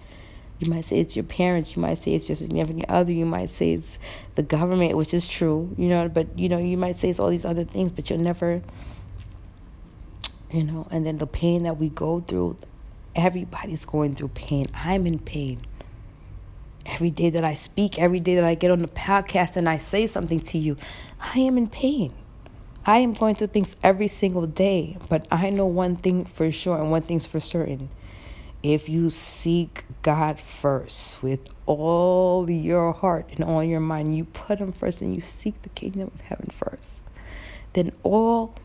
You 0.58 0.70
might 0.70 0.84
say 0.84 1.00
it's 1.00 1.16
your 1.16 1.24
parents. 1.24 1.74
You 1.74 1.80
might 1.80 1.96
say 1.96 2.14
it's 2.14 2.28
your 2.28 2.36
significant 2.36 2.90
other. 2.90 3.10
You 3.10 3.24
might 3.24 3.48
say 3.48 3.72
it's 3.72 3.98
the 4.34 4.42
government, 4.42 4.98
which 4.98 5.14
is 5.14 5.26
true, 5.26 5.74
you 5.78 5.88
know, 5.88 6.10
but, 6.10 6.38
you 6.38 6.50
know, 6.50 6.58
you 6.58 6.76
might 6.76 6.98
say 6.98 7.08
it's 7.08 7.18
all 7.18 7.30
these 7.30 7.46
other 7.46 7.64
things, 7.64 7.90
but 7.90 8.10
you'll 8.10 8.20
never, 8.20 8.60
you 10.50 10.62
know, 10.62 10.86
and 10.90 11.06
then 11.06 11.16
the 11.16 11.26
pain 11.26 11.62
that 11.62 11.78
we 11.78 11.88
go 11.88 12.20
through, 12.20 12.58
everybody's 13.16 13.86
going 13.86 14.14
through 14.14 14.28
pain. 14.28 14.66
I'm 14.74 15.06
in 15.06 15.18
pain. 15.18 15.62
Every 16.84 17.10
day 17.10 17.30
that 17.30 17.44
I 17.44 17.54
speak, 17.54 17.98
every 17.98 18.20
day 18.20 18.34
that 18.34 18.44
I 18.44 18.56
get 18.56 18.70
on 18.70 18.80
the 18.80 18.88
podcast 18.88 19.56
and 19.56 19.70
I 19.70 19.78
say 19.78 20.06
something 20.06 20.40
to 20.40 20.58
you, 20.58 20.76
I 21.18 21.38
am 21.38 21.56
in 21.56 21.68
pain. 21.68 22.12
I 22.84 22.98
am 22.98 23.12
going 23.12 23.36
through 23.36 23.48
things 23.48 23.76
every 23.84 24.08
single 24.08 24.46
day, 24.46 24.96
but 25.08 25.28
I 25.30 25.50
know 25.50 25.66
one 25.66 25.94
thing 25.94 26.24
for 26.24 26.50
sure 26.50 26.78
and 26.78 26.90
one 26.90 27.02
thing's 27.02 27.26
for 27.26 27.38
certain. 27.38 27.90
If 28.64 28.88
you 28.88 29.08
seek 29.08 29.84
God 30.02 30.40
first 30.40 31.22
with 31.22 31.54
all 31.66 32.50
your 32.50 32.92
heart 32.92 33.28
and 33.36 33.44
all 33.44 33.62
your 33.62 33.78
mind, 33.78 34.16
you 34.16 34.24
put 34.24 34.58
Him 34.58 34.72
first 34.72 35.00
and 35.00 35.14
you 35.14 35.20
seek 35.20 35.62
the 35.62 35.68
kingdom 35.68 36.10
of 36.12 36.20
heaven 36.22 36.48
first, 36.52 37.02
then 37.74 37.92
all 38.02 38.56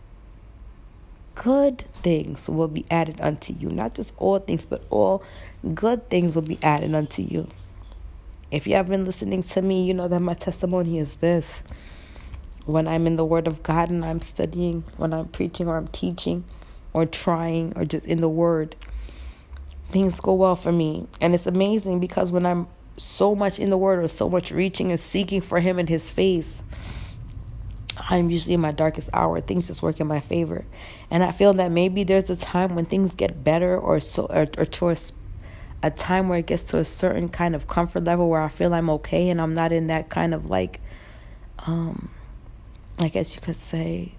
good 1.35 1.85
things 1.97 2.49
will 2.49 2.67
be 2.67 2.85
added 2.89 3.21
unto 3.21 3.53
you. 3.53 3.69
Not 3.69 3.93
just 3.93 4.15
all 4.17 4.39
things, 4.39 4.65
but 4.65 4.83
all 4.89 5.21
good 5.75 6.09
things 6.09 6.33
will 6.33 6.41
be 6.41 6.57
added 6.63 6.95
unto 6.95 7.21
you. 7.21 7.49
If 8.49 8.65
you 8.65 8.73
have 8.75 8.87
been 8.87 9.05
listening 9.05 9.43
to 9.43 9.61
me, 9.61 9.83
you 9.83 9.93
know 9.93 10.07
that 10.07 10.21
my 10.21 10.33
testimony 10.33 10.97
is 10.97 11.17
this 11.17 11.61
when 12.67 12.87
I'm 12.87 13.07
in 13.07 13.15
the 13.15 13.25
Word 13.25 13.47
of 13.47 13.63
God 13.63 13.89
and 13.89 14.03
I'm 14.03 14.21
studying, 14.21 14.83
when 14.97 15.13
I'm 15.13 15.29
preaching 15.29 15.67
or 15.67 15.77
I'm 15.77 15.87
teaching 15.87 16.43
or 16.93 17.05
trying 17.05 17.73
or 17.77 17.85
just 17.85 18.05
in 18.05 18.19
the 18.19 18.29
Word, 18.29 18.75
things 19.89 20.19
go 20.19 20.33
well 20.33 20.55
for 20.55 20.71
me. 20.71 21.07
And 21.21 21.33
it's 21.33 21.47
amazing 21.47 22.01
because 22.01 22.29
when 22.31 22.45
I'm 22.45 22.67
so 22.97 23.35
much 23.35 23.57
in 23.57 23.69
the 23.69 23.77
Word 23.77 24.03
or 24.03 24.07
so 24.09 24.29
much 24.29 24.51
reaching 24.51 24.91
and 24.91 24.99
seeking 24.99 25.39
for 25.39 25.61
Him 25.61 25.79
in 25.79 25.87
His 25.87 26.11
face, 26.11 26.61
I'm 28.09 28.29
usually 28.29 28.53
in 28.53 28.59
my 28.59 28.71
darkest 28.71 29.09
hour. 29.13 29.39
Things 29.39 29.67
just 29.67 29.81
work 29.81 30.01
in 30.01 30.07
my 30.07 30.19
favor. 30.19 30.65
And 31.09 31.23
I 31.23 31.31
feel 31.31 31.53
that 31.53 31.71
maybe 31.71 32.03
there's 32.03 32.29
a 32.29 32.35
time 32.35 32.75
when 32.75 32.85
things 32.85 33.15
get 33.15 33.45
better 33.45 33.77
or 33.77 34.01
so 34.01 34.25
or, 34.25 34.47
or 34.57 34.65
towards 34.65 35.13
a 35.81 35.89
time 35.89 36.27
where 36.27 36.39
it 36.39 36.47
gets 36.47 36.63
to 36.63 36.79
a 36.79 36.83
certain 36.83 37.29
kind 37.29 37.55
of 37.55 37.67
comfort 37.67 38.03
level 38.03 38.29
where 38.29 38.41
I 38.41 38.49
feel 38.49 38.73
I'm 38.73 38.89
okay 38.89 39.29
and 39.29 39.39
I'm 39.39 39.53
not 39.53 39.71
in 39.71 39.87
that 39.87 40.09
kind 40.09 40.33
of 40.33 40.47
like 40.47 40.81
um 41.65 42.09
I 42.99 43.09
guess 43.09 43.35
you 43.35 43.41
could 43.41 43.55
say, 43.55 44.13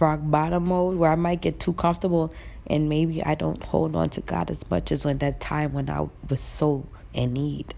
rock 0.00 0.20
bottom 0.22 0.66
mode 0.66 0.96
where 0.96 1.12
I 1.12 1.14
might 1.14 1.40
get 1.40 1.60
too 1.60 1.72
comfortable 1.72 2.32
and 2.66 2.88
maybe 2.88 3.22
I 3.22 3.34
don't 3.34 3.62
hold 3.64 3.94
on 3.94 4.10
to 4.10 4.20
God 4.20 4.50
as 4.50 4.68
much 4.70 4.90
as 4.90 5.04
when 5.04 5.18
that 5.18 5.38
time 5.38 5.72
when 5.72 5.88
I 5.90 6.08
was 6.28 6.40
so 6.40 6.86
in 7.12 7.34
need. 7.34 7.74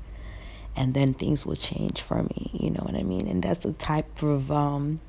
And 0.74 0.94
then 0.94 1.14
things 1.14 1.44
will 1.44 1.56
change 1.56 2.00
for 2.00 2.22
me, 2.22 2.50
you 2.52 2.70
know 2.70 2.82
what 2.82 2.94
I 2.94 3.02
mean? 3.02 3.26
And 3.28 3.42
that's 3.42 3.60
the 3.60 3.72
type 3.72 4.22
of 4.22 4.50
um, 4.52 5.00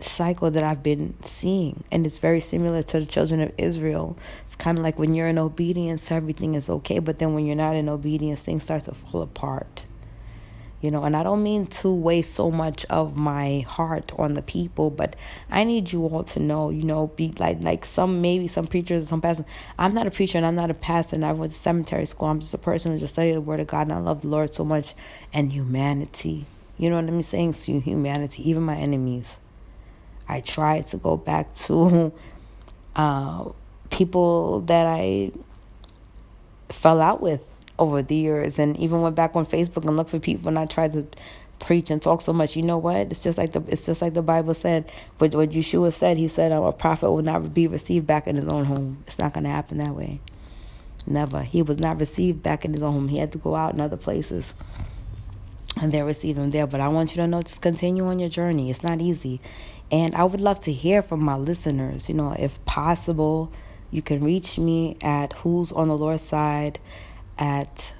cycle 0.00 0.50
that 0.50 0.62
I've 0.62 0.82
been 0.82 1.14
seeing. 1.22 1.84
And 1.92 2.04
it's 2.04 2.18
very 2.18 2.40
similar 2.40 2.82
to 2.82 3.00
the 3.00 3.06
children 3.06 3.40
of 3.40 3.52
Israel. 3.58 4.16
It's 4.46 4.56
kind 4.56 4.78
of 4.78 4.84
like 4.84 4.98
when 4.98 5.14
you're 5.14 5.26
in 5.26 5.38
obedience, 5.38 6.10
everything 6.10 6.54
is 6.54 6.68
okay. 6.70 6.98
But 6.98 7.18
then 7.18 7.34
when 7.34 7.46
you're 7.46 7.56
not 7.56 7.76
in 7.76 7.88
obedience, 7.88 8.40
things 8.40 8.62
start 8.62 8.84
to 8.84 8.94
fall 8.94 9.22
apart 9.22 9.84
you 10.80 10.90
know 10.90 11.04
and 11.04 11.16
i 11.16 11.22
don't 11.22 11.42
mean 11.42 11.66
to 11.66 11.92
waste 11.92 12.32
so 12.34 12.50
much 12.50 12.84
of 12.86 13.16
my 13.16 13.60
heart 13.60 14.12
on 14.18 14.34
the 14.34 14.42
people 14.42 14.90
but 14.90 15.14
i 15.50 15.62
need 15.62 15.92
you 15.92 16.04
all 16.06 16.24
to 16.24 16.40
know 16.40 16.70
you 16.70 16.82
know 16.82 17.08
be 17.08 17.32
like 17.38 17.58
like 17.60 17.84
some 17.84 18.20
maybe 18.20 18.48
some 18.48 18.66
preachers 18.66 19.08
some 19.08 19.20
pastors 19.20 19.44
i'm 19.78 19.92
not 19.92 20.06
a 20.06 20.10
preacher 20.10 20.38
and 20.38 20.46
i'm 20.46 20.54
not 20.54 20.70
a 20.70 20.74
pastor 20.74 21.16
and 21.16 21.24
i 21.24 21.32
went 21.32 21.52
to 21.52 21.58
seminary 21.58 22.06
school. 22.06 22.28
I'm 22.28 22.40
just 22.40 22.54
a 22.54 22.58
person 22.58 22.92
who 22.92 22.98
just 22.98 23.14
studied 23.14 23.34
the 23.34 23.40
word 23.40 23.60
of 23.60 23.66
god 23.66 23.82
and 23.82 23.92
i 23.92 23.98
love 23.98 24.22
the 24.22 24.28
lord 24.28 24.52
so 24.52 24.64
much 24.64 24.94
and 25.32 25.52
humanity. 25.52 26.46
You 26.78 26.88
know 26.88 26.96
what 26.96 27.08
i'm 27.08 27.22
saying? 27.22 27.52
So 27.54 27.78
humanity 27.80 28.48
even 28.48 28.62
my 28.62 28.76
enemies. 28.76 29.38
I 30.28 30.40
try 30.40 30.80
to 30.82 30.96
go 30.96 31.16
back 31.16 31.54
to 31.66 32.12
uh, 32.96 33.44
people 33.90 34.60
that 34.62 34.86
i 34.86 35.32
fell 36.70 37.00
out 37.00 37.20
with 37.20 37.49
over 37.80 38.02
the 38.02 38.14
years 38.14 38.58
and 38.58 38.76
even 38.76 39.00
went 39.00 39.16
back 39.16 39.34
on 39.34 39.46
Facebook 39.46 39.84
and 39.84 39.96
looked 39.96 40.10
for 40.10 40.20
people 40.20 40.48
and 40.48 40.58
I 40.58 40.66
tried 40.66 40.92
to 40.92 41.06
preach 41.60 41.90
and 41.90 42.02
talk 42.02 42.20
so 42.20 42.32
much. 42.32 42.56
You 42.56 42.62
know 42.62 42.78
what? 42.78 42.96
It's 42.96 43.22
just 43.22 43.38
like 43.38 43.52
the 43.52 43.62
it's 43.68 43.86
just 43.86 44.02
like 44.02 44.14
the 44.14 44.22
Bible 44.22 44.54
said. 44.54 44.90
But 45.18 45.34
what 45.34 45.50
Yeshua 45.50 45.92
said, 45.92 46.16
he 46.16 46.28
said 46.28 46.52
a 46.52 46.72
prophet 46.72 47.10
will 47.10 47.22
not 47.22 47.54
be 47.54 47.66
received 47.66 48.06
back 48.06 48.26
in 48.26 48.36
his 48.36 48.46
own 48.46 48.64
home. 48.64 49.02
It's 49.06 49.18
not 49.18 49.32
going 49.32 49.44
to 49.44 49.50
happen 49.50 49.78
that 49.78 49.94
way. 49.94 50.20
Never. 51.06 51.42
He 51.42 51.62
was 51.62 51.78
not 51.78 51.98
received 51.98 52.42
back 52.42 52.64
in 52.64 52.74
his 52.74 52.82
own 52.82 52.92
home. 52.92 53.08
He 53.08 53.18
had 53.18 53.32
to 53.32 53.38
go 53.38 53.54
out 53.54 53.74
in 53.74 53.80
other 53.80 53.96
places. 53.96 54.54
And 55.80 55.92
they 55.92 56.02
received 56.02 56.38
him 56.38 56.50
there. 56.50 56.66
But 56.66 56.80
I 56.80 56.88
want 56.88 57.10
you 57.10 57.16
to 57.22 57.26
know, 57.26 57.40
just 57.42 57.62
continue 57.62 58.06
on 58.06 58.18
your 58.18 58.28
journey. 58.28 58.70
It's 58.70 58.82
not 58.82 59.00
easy. 59.00 59.40
And 59.90 60.14
I 60.14 60.24
would 60.24 60.40
love 60.40 60.60
to 60.62 60.72
hear 60.72 61.00
from 61.00 61.22
my 61.24 61.36
listeners. 61.36 62.08
You 62.08 62.16
know, 62.16 62.36
if 62.38 62.62
possible, 62.64 63.50
you 63.90 64.02
can 64.02 64.22
reach 64.22 64.58
me 64.58 64.96
at 65.00 65.32
who's 65.34 65.72
on 65.72 65.88
the 65.88 65.96
Lord's 65.96 66.22
side 66.22 66.78
at 67.40 67.92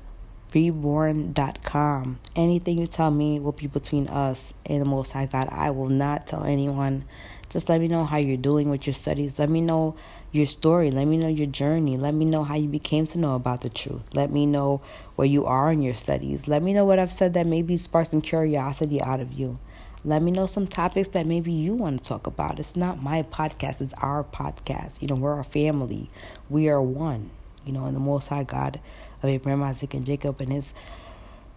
reborn.com. 0.54 2.20
Anything 2.36 2.78
you 2.78 2.86
tell 2.86 3.10
me 3.10 3.40
will 3.40 3.52
be 3.52 3.66
between 3.66 4.06
us 4.08 4.54
and 4.66 4.80
the 4.80 4.84
Most 4.84 5.12
High 5.12 5.26
God. 5.26 5.48
I 5.50 5.70
will 5.70 5.88
not 5.88 6.26
tell 6.26 6.44
anyone. 6.44 7.04
Just 7.48 7.68
let 7.68 7.80
me 7.80 7.88
know 7.88 8.04
how 8.04 8.18
you're 8.18 8.36
doing 8.36 8.70
with 8.70 8.86
your 8.86 8.94
studies. 8.94 9.38
Let 9.38 9.50
me 9.50 9.60
know 9.60 9.96
your 10.32 10.46
story. 10.46 10.90
Let 10.90 11.06
me 11.06 11.16
know 11.16 11.28
your 11.28 11.46
journey. 11.46 11.96
Let 11.96 12.14
me 12.14 12.24
know 12.24 12.44
how 12.44 12.54
you 12.54 12.68
became 12.68 13.06
to 13.08 13.18
know 13.18 13.34
about 13.34 13.62
the 13.62 13.68
truth. 13.68 14.02
Let 14.14 14.30
me 14.30 14.46
know 14.46 14.82
where 15.16 15.26
you 15.26 15.46
are 15.46 15.72
in 15.72 15.82
your 15.82 15.94
studies. 15.94 16.46
Let 16.46 16.62
me 16.62 16.72
know 16.72 16.84
what 16.84 16.98
I've 16.98 17.12
said 17.12 17.34
that 17.34 17.46
maybe 17.46 17.76
sparked 17.76 18.10
some 18.10 18.20
curiosity 18.20 19.02
out 19.02 19.20
of 19.20 19.32
you. 19.32 19.58
Let 20.04 20.22
me 20.22 20.30
know 20.30 20.46
some 20.46 20.66
topics 20.66 21.08
that 21.08 21.26
maybe 21.26 21.52
you 21.52 21.74
want 21.74 21.98
to 21.98 22.04
talk 22.08 22.26
about. 22.26 22.58
It's 22.58 22.74
not 22.74 23.02
my 23.02 23.22
podcast, 23.22 23.82
it's 23.82 23.92
our 23.94 24.24
podcast. 24.24 25.02
You 25.02 25.08
know, 25.08 25.16
we're 25.16 25.38
a 25.38 25.44
family. 25.44 26.08
We 26.48 26.68
are 26.68 26.80
one. 26.80 27.30
You 27.64 27.72
know, 27.72 27.84
and 27.84 27.94
the 27.94 28.00
Most 28.00 28.28
High 28.28 28.44
God 28.44 28.80
of 29.22 29.28
Abraham, 29.28 29.62
Isaac, 29.62 29.94
and 29.94 30.06
Jacob, 30.06 30.40
and 30.40 30.52
his 30.52 30.72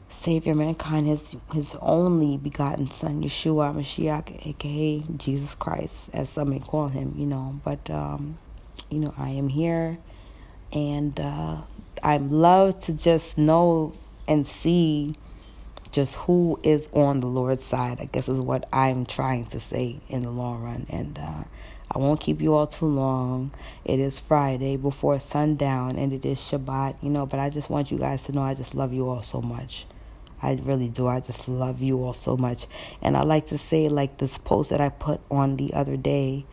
Savior, 0.10 0.54
mankind, 0.54 1.08
his 1.08 1.36
his 1.54 1.76
only 1.82 2.38
begotten 2.38 2.88
Son, 2.88 3.24
Yeshua 3.24 3.74
Mashiach, 3.74 4.46
aka 4.46 5.04
Jesus 5.18 5.56
Christ, 5.56 6.12
as 6.14 6.30
some 6.30 6.52
may 6.52 6.60
call 6.60 6.90
him, 6.90 7.16
you 7.18 7.26
know. 7.26 7.60
But 7.64 7.90
um, 7.90 8.38
you 8.90 9.00
know, 9.00 9.14
I 9.18 9.30
am 9.30 9.50
here, 9.50 9.98
and 10.72 11.20
uh, 11.20 11.58
I 12.04 12.18
love 12.18 12.80
to 12.82 12.94
just 12.98 13.38
know 13.38 13.94
and 14.28 14.46
see 14.46 15.16
just 15.92 16.16
who 16.16 16.60
is 16.64 16.90
on 16.94 17.22
the 17.22 17.28
Lord's 17.28 17.64
side. 17.64 18.00
I 18.00 18.06
guess 18.06 18.30
is 18.30 18.40
what 18.40 18.68
I'm 18.72 19.06
trying 19.06 19.46
to 19.48 19.60
say 19.60 20.00
in 20.10 20.22
the 20.22 20.32
long 20.32 20.62
run, 20.64 20.86
and. 20.90 21.18
Uh, 21.20 21.44
I 21.96 22.00
won't 22.00 22.20
keep 22.20 22.42
you 22.42 22.56
all 22.56 22.66
too 22.66 22.88
long. 22.88 23.52
It 23.86 24.00
is 24.00 24.20
Friday 24.20 24.78
before 24.78 25.20
sundown 25.20 25.96
and 25.96 26.12
it 26.12 26.26
is 26.26 26.40
Shabbat, 26.40 26.98
you 27.04 27.10
know, 27.10 27.26
but 27.26 27.40
I 27.40 27.50
just 27.50 27.70
want 27.70 27.92
you 27.92 28.00
guys 28.00 28.24
to 28.26 28.32
know 28.32 28.42
I 28.42 28.56
just 28.56 28.74
love 28.74 28.94
you 28.94 29.10
all 29.10 29.22
so 29.22 29.42
much. 29.42 29.86
I 30.42 30.60
really 30.64 30.90
do. 30.90 31.08
I 31.08 31.20
just 31.20 31.48
love 31.48 31.82
you 31.82 32.04
all 32.04 32.14
so 32.14 32.36
much. 32.36 32.68
And 33.02 33.16
I 33.16 33.22
like 33.22 33.48
to 33.48 33.58
say, 33.58 33.88
like 33.88 34.18
this 34.18 34.38
post 34.38 34.72
that 34.72 34.82
I 34.82 34.90
put 34.90 35.22
on 35.32 35.56
the 35.56 35.74
other 35.74 35.96
day 35.96 36.46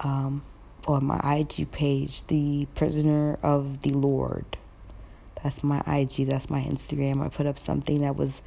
um, 0.00 0.42
on 0.86 1.04
my 1.04 1.20
IG 1.24 1.70
page, 1.70 2.26
The 2.26 2.66
Prisoner 2.74 3.38
of 3.42 3.82
the 3.82 3.92
Lord. 3.92 4.44
That's 5.42 5.64
my 5.64 5.82
IG, 5.86 6.28
that's 6.28 6.50
my 6.50 6.60
Instagram. 6.60 7.24
I 7.24 7.28
put 7.28 7.46
up 7.46 7.58
something 7.58 8.02
that 8.02 8.16
was 8.16 8.42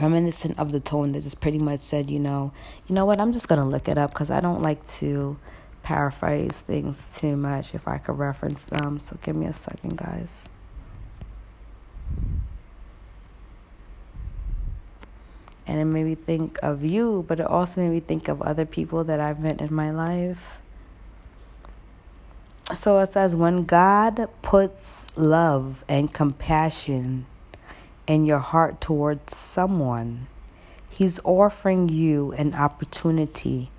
reminiscent 0.00 0.58
of 0.58 0.72
the 0.72 0.80
tone 0.80 1.12
that 1.12 1.22
just 1.22 1.40
pretty 1.40 1.58
much 1.58 1.80
said, 1.80 2.10
you 2.10 2.18
know, 2.18 2.52
you 2.86 2.94
know 2.94 3.04
what, 3.04 3.20
I'm 3.20 3.32
just 3.32 3.48
going 3.48 3.60
to 3.60 3.66
look 3.66 3.88
it 3.88 3.98
up 3.98 4.12
because 4.12 4.30
I 4.30 4.40
don't 4.40 4.62
like 4.62 4.86
to 4.98 5.36
paraphrase 5.82 6.60
things 6.60 7.16
too 7.18 7.36
much 7.36 7.74
if 7.74 7.86
I 7.86 7.98
could 7.98 8.18
reference 8.18 8.64
them. 8.64 8.98
So 8.98 9.18
give 9.22 9.36
me 9.36 9.46
a 9.46 9.52
second, 9.52 9.98
guys. 9.98 10.48
And 15.66 15.80
it 15.80 15.84
made 15.84 16.04
me 16.04 16.14
think 16.14 16.58
of 16.62 16.84
you, 16.84 17.24
but 17.26 17.40
it 17.40 17.46
also 17.46 17.80
made 17.80 17.90
me 17.90 18.00
think 18.00 18.28
of 18.28 18.42
other 18.42 18.66
people 18.66 19.04
that 19.04 19.20
I've 19.20 19.40
met 19.40 19.60
in 19.60 19.72
my 19.72 19.90
life. 19.90 20.60
So 22.78 22.98
it 22.98 23.12
says, 23.12 23.36
when 23.36 23.64
God 23.64 24.28
puts 24.42 25.08
love 25.16 25.84
and 25.88 26.12
compassion 26.12 27.26
in 28.06 28.26
your 28.26 28.38
heart 28.38 28.80
towards 28.80 29.36
someone, 29.36 30.26
He's 30.90 31.18
offering 31.24 31.88
you 31.88 32.32
an 32.32 32.54
opportunity 32.54 33.70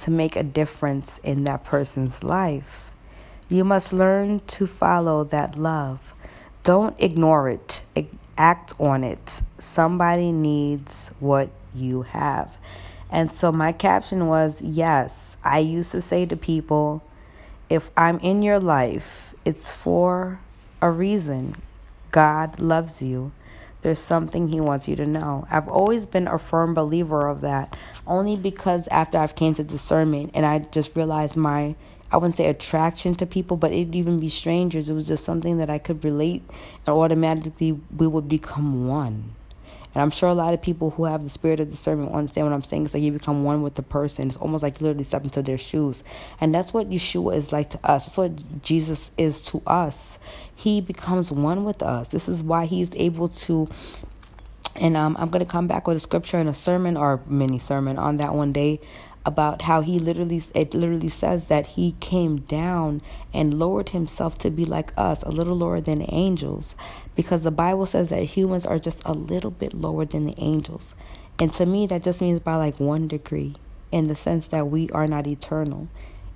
to 0.00 0.10
make 0.10 0.36
a 0.36 0.42
difference 0.42 1.18
in 1.18 1.44
that 1.44 1.64
person's 1.64 2.24
life. 2.24 2.90
You 3.48 3.64
must 3.64 3.92
learn 3.92 4.40
to 4.48 4.66
follow 4.66 5.22
that 5.24 5.56
love. 5.56 6.12
Don't 6.64 6.96
ignore 6.98 7.48
it, 7.48 7.82
act 8.36 8.72
on 8.80 9.04
it. 9.04 9.40
Somebody 9.58 10.32
needs 10.32 11.12
what 11.20 11.50
you 11.74 12.02
have. 12.02 12.58
And 13.10 13.32
so 13.32 13.52
my 13.52 13.72
caption 13.72 14.26
was 14.26 14.60
Yes, 14.60 15.36
I 15.44 15.60
used 15.60 15.92
to 15.92 16.00
say 16.00 16.26
to 16.26 16.36
people, 16.36 17.04
if 17.70 17.90
I'm 17.96 18.18
in 18.18 18.42
your 18.42 18.58
life, 18.58 19.34
it's 19.44 19.72
for 19.72 20.40
a 20.82 20.90
reason. 20.90 21.54
God 22.10 22.60
loves 22.60 23.02
you. 23.02 23.32
There's 23.86 24.00
something 24.00 24.48
He 24.48 24.60
wants 24.60 24.88
you 24.88 24.96
to 24.96 25.06
know. 25.06 25.46
I've 25.48 25.68
always 25.68 26.06
been 26.06 26.26
a 26.26 26.40
firm 26.40 26.74
believer 26.74 27.28
of 27.28 27.40
that, 27.42 27.76
only 28.04 28.34
because 28.34 28.88
after 28.88 29.16
I've 29.16 29.36
came 29.36 29.54
to 29.54 29.62
discernment 29.62 30.32
and 30.34 30.44
I 30.44 30.58
just 30.58 30.96
realized 30.96 31.36
my 31.36 31.76
I 32.10 32.16
wouldn't 32.16 32.36
say 32.36 32.46
attraction 32.46 33.14
to 33.14 33.26
people, 33.26 33.56
but 33.56 33.70
it'd 33.70 33.94
even 33.94 34.18
be 34.18 34.28
strangers. 34.28 34.88
It 34.88 34.94
was 34.94 35.06
just 35.06 35.24
something 35.24 35.58
that 35.58 35.70
I 35.70 35.78
could 35.78 36.02
relate, 36.02 36.42
and 36.84 36.96
automatically 36.96 37.78
we 37.96 38.08
would 38.08 38.28
become 38.28 38.88
one. 38.88 39.36
And 39.96 40.02
I'm 40.02 40.10
sure 40.10 40.28
a 40.28 40.34
lot 40.34 40.52
of 40.52 40.60
people 40.60 40.90
who 40.90 41.06
have 41.06 41.22
the 41.22 41.30
spirit 41.30 41.58
of 41.58 41.70
discernment 41.70 42.12
understand 42.12 42.46
what 42.46 42.52
I'm 42.52 42.62
saying. 42.62 42.84
It's 42.84 42.92
like 42.92 43.02
you 43.02 43.12
become 43.12 43.44
one 43.44 43.62
with 43.62 43.76
the 43.76 43.82
person. 43.82 44.28
It's 44.28 44.36
almost 44.36 44.62
like 44.62 44.78
you 44.78 44.84
literally 44.84 45.04
step 45.04 45.24
into 45.24 45.40
their 45.40 45.56
shoes. 45.56 46.04
And 46.38 46.54
that's 46.54 46.74
what 46.74 46.90
Yeshua 46.90 47.34
is 47.34 47.50
like 47.50 47.70
to 47.70 47.78
us. 47.82 48.04
That's 48.04 48.18
what 48.18 48.62
Jesus 48.62 49.10
is 49.16 49.40
to 49.44 49.62
us. 49.66 50.18
He 50.54 50.82
becomes 50.82 51.32
one 51.32 51.64
with 51.64 51.82
us. 51.82 52.08
This 52.08 52.28
is 52.28 52.42
why 52.42 52.66
he's 52.66 52.90
able 52.92 53.28
to 53.28 53.70
and 54.74 54.98
um, 54.98 55.16
I'm 55.18 55.30
going 55.30 55.42
to 55.42 55.50
come 55.50 55.66
back 55.66 55.86
with 55.86 55.96
a 55.96 56.00
scripture 56.00 56.36
and 56.36 56.50
a 56.50 56.52
sermon 56.52 56.98
or 56.98 57.22
mini 57.26 57.58
sermon 57.58 57.96
on 57.96 58.18
that 58.18 58.34
one 58.34 58.52
day 58.52 58.78
about 59.26 59.62
how 59.62 59.80
he 59.80 59.98
literally 59.98 60.40
it 60.54 60.72
literally 60.72 61.08
says 61.08 61.46
that 61.46 61.66
he 61.66 61.96
came 61.98 62.38
down 62.42 63.02
and 63.34 63.58
lowered 63.58 63.88
himself 63.88 64.38
to 64.38 64.50
be 64.50 64.64
like 64.64 64.92
us 64.96 65.22
a 65.24 65.30
little 65.30 65.56
lower 65.56 65.80
than 65.80 66.06
angels. 66.08 66.76
Because 67.16 67.42
the 67.42 67.50
bible 67.50 67.86
says 67.86 68.08
that 68.10 68.22
humans 68.22 68.64
are 68.64 68.78
just 68.78 69.02
a 69.04 69.12
little 69.12 69.50
bit 69.50 69.74
lower 69.74 70.04
than 70.04 70.24
the 70.24 70.34
angels. 70.38 70.94
And 71.40 71.52
to 71.54 71.66
me 71.66 71.88
that 71.88 72.04
just 72.04 72.20
means 72.20 72.38
by 72.38 72.54
like 72.54 72.78
one 72.78 73.08
degree 73.08 73.56
in 73.90 74.06
the 74.06 74.14
sense 74.14 74.46
that 74.48 74.68
we 74.68 74.88
are 74.90 75.08
not 75.08 75.26
eternal. 75.26 75.88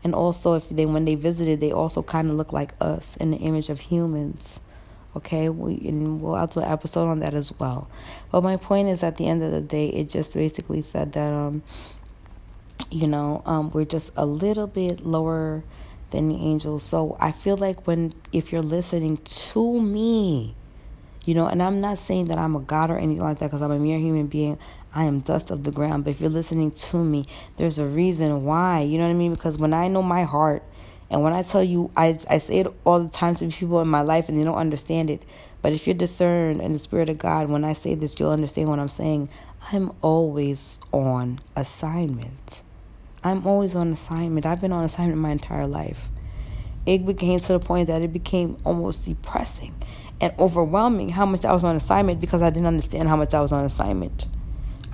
And 0.02 0.12
also 0.12 0.54
if 0.54 0.68
they 0.68 0.84
when 0.84 1.04
they 1.04 1.14
visited 1.14 1.60
they 1.60 1.72
also 1.72 2.02
kind 2.02 2.28
of 2.28 2.36
look 2.36 2.52
like 2.52 2.74
us 2.80 3.16
in 3.18 3.30
the 3.30 3.38
image 3.38 3.68
of 3.68 3.78
humans. 3.78 4.58
Okay? 5.14 5.48
We 5.48 5.74
and 5.86 6.20
we'll 6.20 6.44
do 6.48 6.58
an 6.58 6.72
episode 6.72 7.08
on 7.08 7.20
that 7.20 7.34
as 7.34 7.56
well. 7.56 7.88
But 8.32 8.42
my 8.42 8.56
point 8.56 8.88
is 8.88 9.04
at 9.04 9.16
the 9.16 9.28
end 9.28 9.44
of 9.44 9.52
the 9.52 9.60
day 9.60 9.86
it 9.90 10.10
just 10.10 10.34
basically 10.34 10.82
said 10.82 11.12
that 11.12 11.32
um 11.32 11.62
you 12.90 13.06
know 13.06 13.42
um, 13.46 13.70
we're 13.70 13.84
just 13.84 14.12
a 14.16 14.26
little 14.26 14.66
bit 14.66 15.04
lower 15.04 15.62
than 16.10 16.28
the 16.28 16.36
angels. 16.36 16.82
So 16.82 17.16
i 17.20 17.32
feel 17.32 17.56
like 17.56 17.86
when 17.86 18.14
if 18.32 18.52
you're 18.52 18.62
listening 18.62 19.18
to 19.18 19.80
me 19.80 20.54
you 21.24 21.34
know 21.34 21.46
and 21.46 21.62
i'm 21.62 21.80
not 21.80 21.98
saying 21.98 22.28
that 22.28 22.38
i'm 22.38 22.56
a 22.56 22.60
god 22.60 22.90
or 22.90 22.98
anything 22.98 23.22
like 23.22 23.38
that 23.38 23.46
because 23.46 23.62
i'm 23.62 23.70
a 23.70 23.78
mere 23.78 23.98
human 23.98 24.26
being. 24.26 24.58
I 24.92 25.04
am 25.04 25.20
dust 25.20 25.52
of 25.52 25.62
the 25.62 25.70
ground. 25.70 26.02
But 26.02 26.10
if 26.10 26.20
you're 26.20 26.30
listening 26.30 26.72
to 26.72 27.04
me 27.04 27.24
there's 27.56 27.78
a 27.78 27.86
reason 27.86 28.44
why 28.44 28.80
you 28.80 28.98
know 28.98 29.04
what 29.04 29.10
i 29.10 29.14
mean? 29.14 29.32
Because 29.32 29.58
when 29.58 29.72
i 29.72 29.88
know 29.88 30.02
my 30.02 30.24
heart 30.24 30.62
and 31.10 31.22
when 31.22 31.32
i 31.32 31.42
tell 31.42 31.62
you 31.62 31.90
i, 31.96 32.18
I 32.28 32.38
say 32.38 32.60
it 32.60 32.66
all 32.84 33.00
the 33.00 33.10
time 33.10 33.34
to 33.36 33.48
people 33.48 33.80
in 33.80 33.88
my 33.88 34.02
life 34.02 34.28
and 34.28 34.38
they 34.38 34.44
don't 34.44 34.56
understand 34.56 35.10
it. 35.10 35.22
But 35.62 35.74
if 35.74 35.86
you're 35.86 35.94
discerned 35.94 36.62
in 36.62 36.72
the 36.72 36.78
spirit 36.78 37.08
of 37.08 37.18
god 37.18 37.48
when 37.48 37.64
i 37.64 37.72
say 37.72 37.94
this 37.94 38.18
you'll 38.18 38.30
understand 38.30 38.68
what 38.68 38.78
i'm 38.78 38.88
saying. 38.88 39.28
I'm 39.72 39.92
always 40.00 40.80
on 40.90 41.38
assignment 41.54 42.62
I'm 43.22 43.46
always 43.46 43.76
on 43.76 43.92
assignment. 43.92 44.46
I've 44.46 44.62
been 44.62 44.72
on 44.72 44.84
assignment 44.84 45.18
my 45.18 45.30
entire 45.30 45.66
life. 45.66 46.08
It 46.86 47.04
became 47.04 47.38
to 47.38 47.52
the 47.52 47.58
point 47.58 47.88
that 47.88 48.02
it 48.02 48.14
became 48.14 48.56
almost 48.64 49.04
depressing 49.04 49.74
and 50.22 50.32
overwhelming 50.38 51.10
how 51.10 51.26
much 51.26 51.44
I 51.44 51.52
was 51.52 51.62
on 51.62 51.76
assignment 51.76 52.18
because 52.18 52.40
I 52.40 52.48
didn't 52.48 52.66
understand 52.66 53.10
how 53.10 53.16
much 53.16 53.34
I 53.34 53.40
was 53.40 53.52
on 53.52 53.66
assignment. 53.66 54.26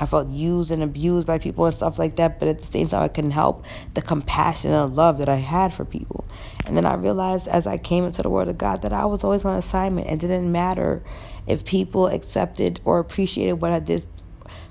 I 0.00 0.06
felt 0.06 0.28
used 0.28 0.72
and 0.72 0.82
abused 0.82 1.26
by 1.26 1.38
people 1.38 1.66
and 1.66 1.74
stuff 1.74 2.00
like 2.00 2.16
that, 2.16 2.40
but 2.40 2.48
at 2.48 2.58
the 2.58 2.66
same 2.66 2.88
time, 2.88 3.02
I 3.02 3.08
couldn't 3.08 3.30
help 3.30 3.64
the 3.94 4.02
compassion 4.02 4.72
and 4.72 4.96
love 4.96 5.18
that 5.18 5.28
I 5.28 5.36
had 5.36 5.72
for 5.72 5.84
people. 5.84 6.24
And 6.66 6.76
then 6.76 6.84
I 6.84 6.94
realized 6.94 7.46
as 7.46 7.66
I 7.66 7.78
came 7.78 8.04
into 8.04 8.22
the 8.22 8.28
Word 8.28 8.48
of 8.48 8.58
God 8.58 8.82
that 8.82 8.92
I 8.92 9.04
was 9.04 9.22
always 9.22 9.44
on 9.44 9.56
assignment. 9.56 10.08
It 10.08 10.18
didn't 10.18 10.50
matter 10.50 11.02
if 11.46 11.64
people 11.64 12.08
accepted 12.08 12.80
or 12.84 12.98
appreciated 12.98 13.54
what 13.54 13.70
I 13.70 13.78
did 13.78 14.04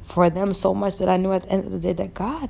for 0.03 0.29
them 0.29 0.53
so 0.53 0.73
much 0.75 0.99
that 0.99 1.07
I 1.07 1.15
knew 1.15 1.31
at 1.31 1.43
the 1.43 1.49
end 1.49 1.65
of 1.65 1.71
the 1.71 1.79
day 1.79 1.93
that 1.93 2.13
God 2.13 2.49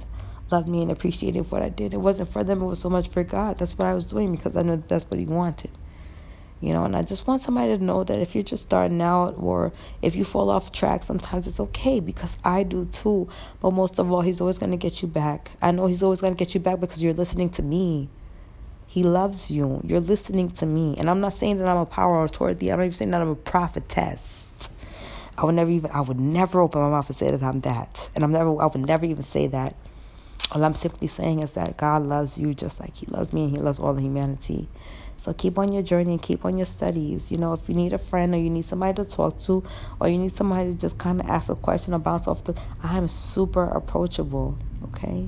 loved 0.52 0.68
me 0.68 0.82
and 0.82 0.92
appreciated 0.92 1.52
what 1.52 1.62
I 1.62 1.70
did. 1.70 1.94
It 1.94 2.02
wasn't 2.02 2.32
for 2.32 2.44
them, 2.44 2.62
it 2.62 2.66
was 2.66 2.80
so 2.80 2.90
much 2.90 3.08
for 3.08 3.24
God. 3.24 3.58
That's 3.58 3.78
what 3.78 3.88
I 3.88 3.94
was 3.94 4.06
doing 4.06 4.32
because 4.36 4.56
I 4.56 4.62
know 4.62 4.76
that 4.76 4.88
that's 4.88 5.10
what 5.10 5.20
He 5.20 5.26
wanted. 5.26 5.72
You 6.62 6.74
know, 6.74 6.86
and 6.86 6.96
I 6.96 7.04
just 7.04 7.28
want 7.28 7.44
somebody 7.44 7.78
to 7.78 7.84
know 7.84 8.04
that 8.04 8.20
if 8.20 8.34
you're 8.34 8.44
just 8.44 8.64
starting 8.64 9.02
out 9.02 9.36
or 9.38 9.74
if 10.02 10.16
you 10.16 10.24
fall 10.24 10.50
off 10.50 10.72
track, 10.72 11.04
sometimes 11.04 11.48
it's 11.48 11.60
okay 11.60 12.00
because 12.00 12.38
I 12.44 12.64
do 12.64 12.86
too. 12.86 13.28
But 13.60 13.72
most 13.72 14.00
of 14.00 14.12
all, 14.12 14.22
He's 14.22 14.42
always 14.42 14.58
going 14.58 14.72
to 14.72 14.78
get 14.78 15.02
you 15.02 15.08
back. 15.08 15.52
I 15.62 15.72
know 15.72 15.88
He's 15.88 16.02
always 16.02 16.22
going 16.22 16.34
to 16.34 16.38
get 16.38 16.54
you 16.54 16.60
back 16.60 16.80
because 16.80 17.04
you're 17.04 17.14
listening 17.14 17.50
to 17.52 17.62
me. 17.62 18.10
He 18.88 19.04
loves 19.04 19.52
you. 19.52 19.82
You're 19.84 20.00
listening 20.00 20.50
to 20.52 20.66
me. 20.66 20.96
And 20.98 21.10
I'm 21.10 21.20
not 21.20 21.34
saying 21.34 21.58
that 21.58 21.68
I'm 21.68 21.78
a 21.78 21.86
power 21.86 22.24
authority. 22.24 22.72
I'm 22.72 22.80
not 22.80 22.86
even 22.86 22.94
saying 22.94 23.12
that 23.12 23.22
I'm 23.22 23.30
a 23.30 23.36
prophetess. 23.36 24.54
I 25.38 25.44
would 25.44 25.56
never 25.56 25.70
even 25.70 25.92
I 25.92 26.00
would 26.00 26.20
never 26.20 26.62
open 26.62 26.82
my 26.82 26.90
mouth 26.90 27.10
and 27.10 27.18
say 27.18 27.30
that 27.30 27.44
I'm 27.44 27.60
that. 27.62 28.10
And 28.16 28.24
I'm 28.24 28.32
never 28.32 28.62
I 28.62 28.68
would 28.68 28.88
never 28.88 29.06
even 29.06 29.24
say 29.24 29.48
that 29.48 29.76
all 30.52 30.64
I'm 30.64 30.74
simply 30.74 31.08
saying 31.08 31.42
is 31.42 31.54
that 31.54 31.78
God 31.78 32.04
loves 32.04 32.38
you 32.38 32.54
just 32.54 32.80
like 32.80 32.96
He 32.96 33.06
loves 33.08 33.34
me 33.34 33.46
and 33.46 33.58
He 33.58 33.62
loves 33.62 33.80
all 33.80 33.92
of 33.92 34.00
humanity. 34.00 34.68
So 35.18 35.34
keep 35.34 35.58
on 35.58 35.72
your 35.72 35.82
journey 35.82 36.12
and 36.12 36.22
keep 36.22 36.46
on 36.46 36.58
your 36.58 36.66
studies. 36.66 37.32
You 37.32 37.38
know, 37.38 37.54
if 37.54 37.68
you 37.68 37.76
need 37.76 37.94
a 37.94 37.98
friend 37.98 38.36
or 38.36 38.38
you 38.38 38.50
need 38.50 38.66
somebody 38.66 39.02
to 39.02 39.10
talk 39.10 39.40
to 39.40 39.64
or 40.00 40.08
you 40.08 40.18
need 40.18 40.36
somebody 40.36 40.72
to 40.72 40.78
just 40.78 40.98
kind 40.98 41.22
of 41.22 41.28
ask 41.30 41.50
a 41.50 41.56
question 41.56 41.94
or 41.94 42.00
bounce 42.00 42.28
off 42.28 42.44
the, 42.44 42.60
I 42.84 42.98
am 42.98 43.08
super 43.08 43.64
approachable. 43.66 44.58
Okay. 44.90 45.28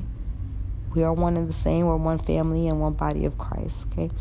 We 0.93 1.03
are 1.03 1.13
one 1.13 1.37
and 1.37 1.47
the 1.47 1.53
same. 1.53 1.85
We're 1.85 1.95
one 1.95 2.19
family 2.19 2.67
and 2.67 2.79
one 2.81 2.93
body 2.93 3.25
of 3.25 3.37
Christ. 3.37 3.85
Okay. 3.91 4.11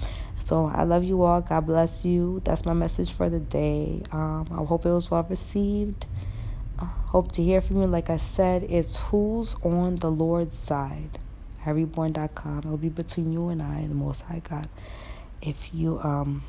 So 0.45 0.67
I 0.67 0.85
love 0.85 1.03
you 1.03 1.23
all. 1.23 1.41
God 1.41 1.67
bless 1.67 2.05
you. 2.05 2.41
That's 2.45 2.65
my 2.65 2.73
message 2.73 3.13
for 3.13 3.29
the 3.29 3.41
day. 3.41 4.03
Um, 4.13 4.47
I 4.51 4.65
hope 4.65 4.87
it 4.87 4.91
was 4.91 5.11
well 5.11 5.27
received. 5.29 6.07
Hope 6.79 7.33
to 7.33 7.43
hear 7.43 7.61
from 7.61 7.81
you. 7.81 7.87
Like 7.87 8.11
I 8.11 8.19
said, 8.19 8.65
it's 8.65 8.97
who's 8.97 9.55
on 9.63 9.97
the 9.97 10.11
Lord's 10.11 10.57
side. 10.59 11.19
HarryBourne.com. 11.65 12.59
It'll 12.59 12.77
be 12.77 12.89
between 12.89 13.33
you 13.33 13.49
and 13.49 13.63
I 13.63 13.77
and 13.77 13.91
the 13.91 13.95
Most 13.95 14.23
High 14.23 14.43
God. 14.49 14.69
If 15.41 15.75
you 15.75 16.01
um 16.01 16.43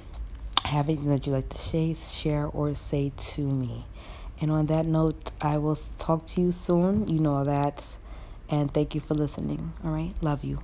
have 0.65 0.89
anything 0.89 1.09
that 1.09 1.25
you'd 1.25 1.33
like 1.33 1.49
to 1.49 1.57
say, 1.57 1.93
share, 1.93 2.45
or 2.47 2.75
say 2.75 3.11
to 3.15 3.41
me. 3.41 3.85
And 4.41 4.51
on 4.51 4.67
that 4.67 4.85
note, 4.85 5.31
I 5.41 5.57
will 5.57 5.77
talk 5.97 6.25
to 6.27 6.41
you 6.41 6.51
soon. 6.51 7.07
You 7.07 7.19
know 7.19 7.43
that. 7.43 7.83
And 8.49 8.73
thank 8.73 8.93
you 8.93 9.01
for 9.01 9.13
listening. 9.13 9.73
All 9.83 9.91
right. 9.91 10.13
Love 10.21 10.43
you. 10.43 10.59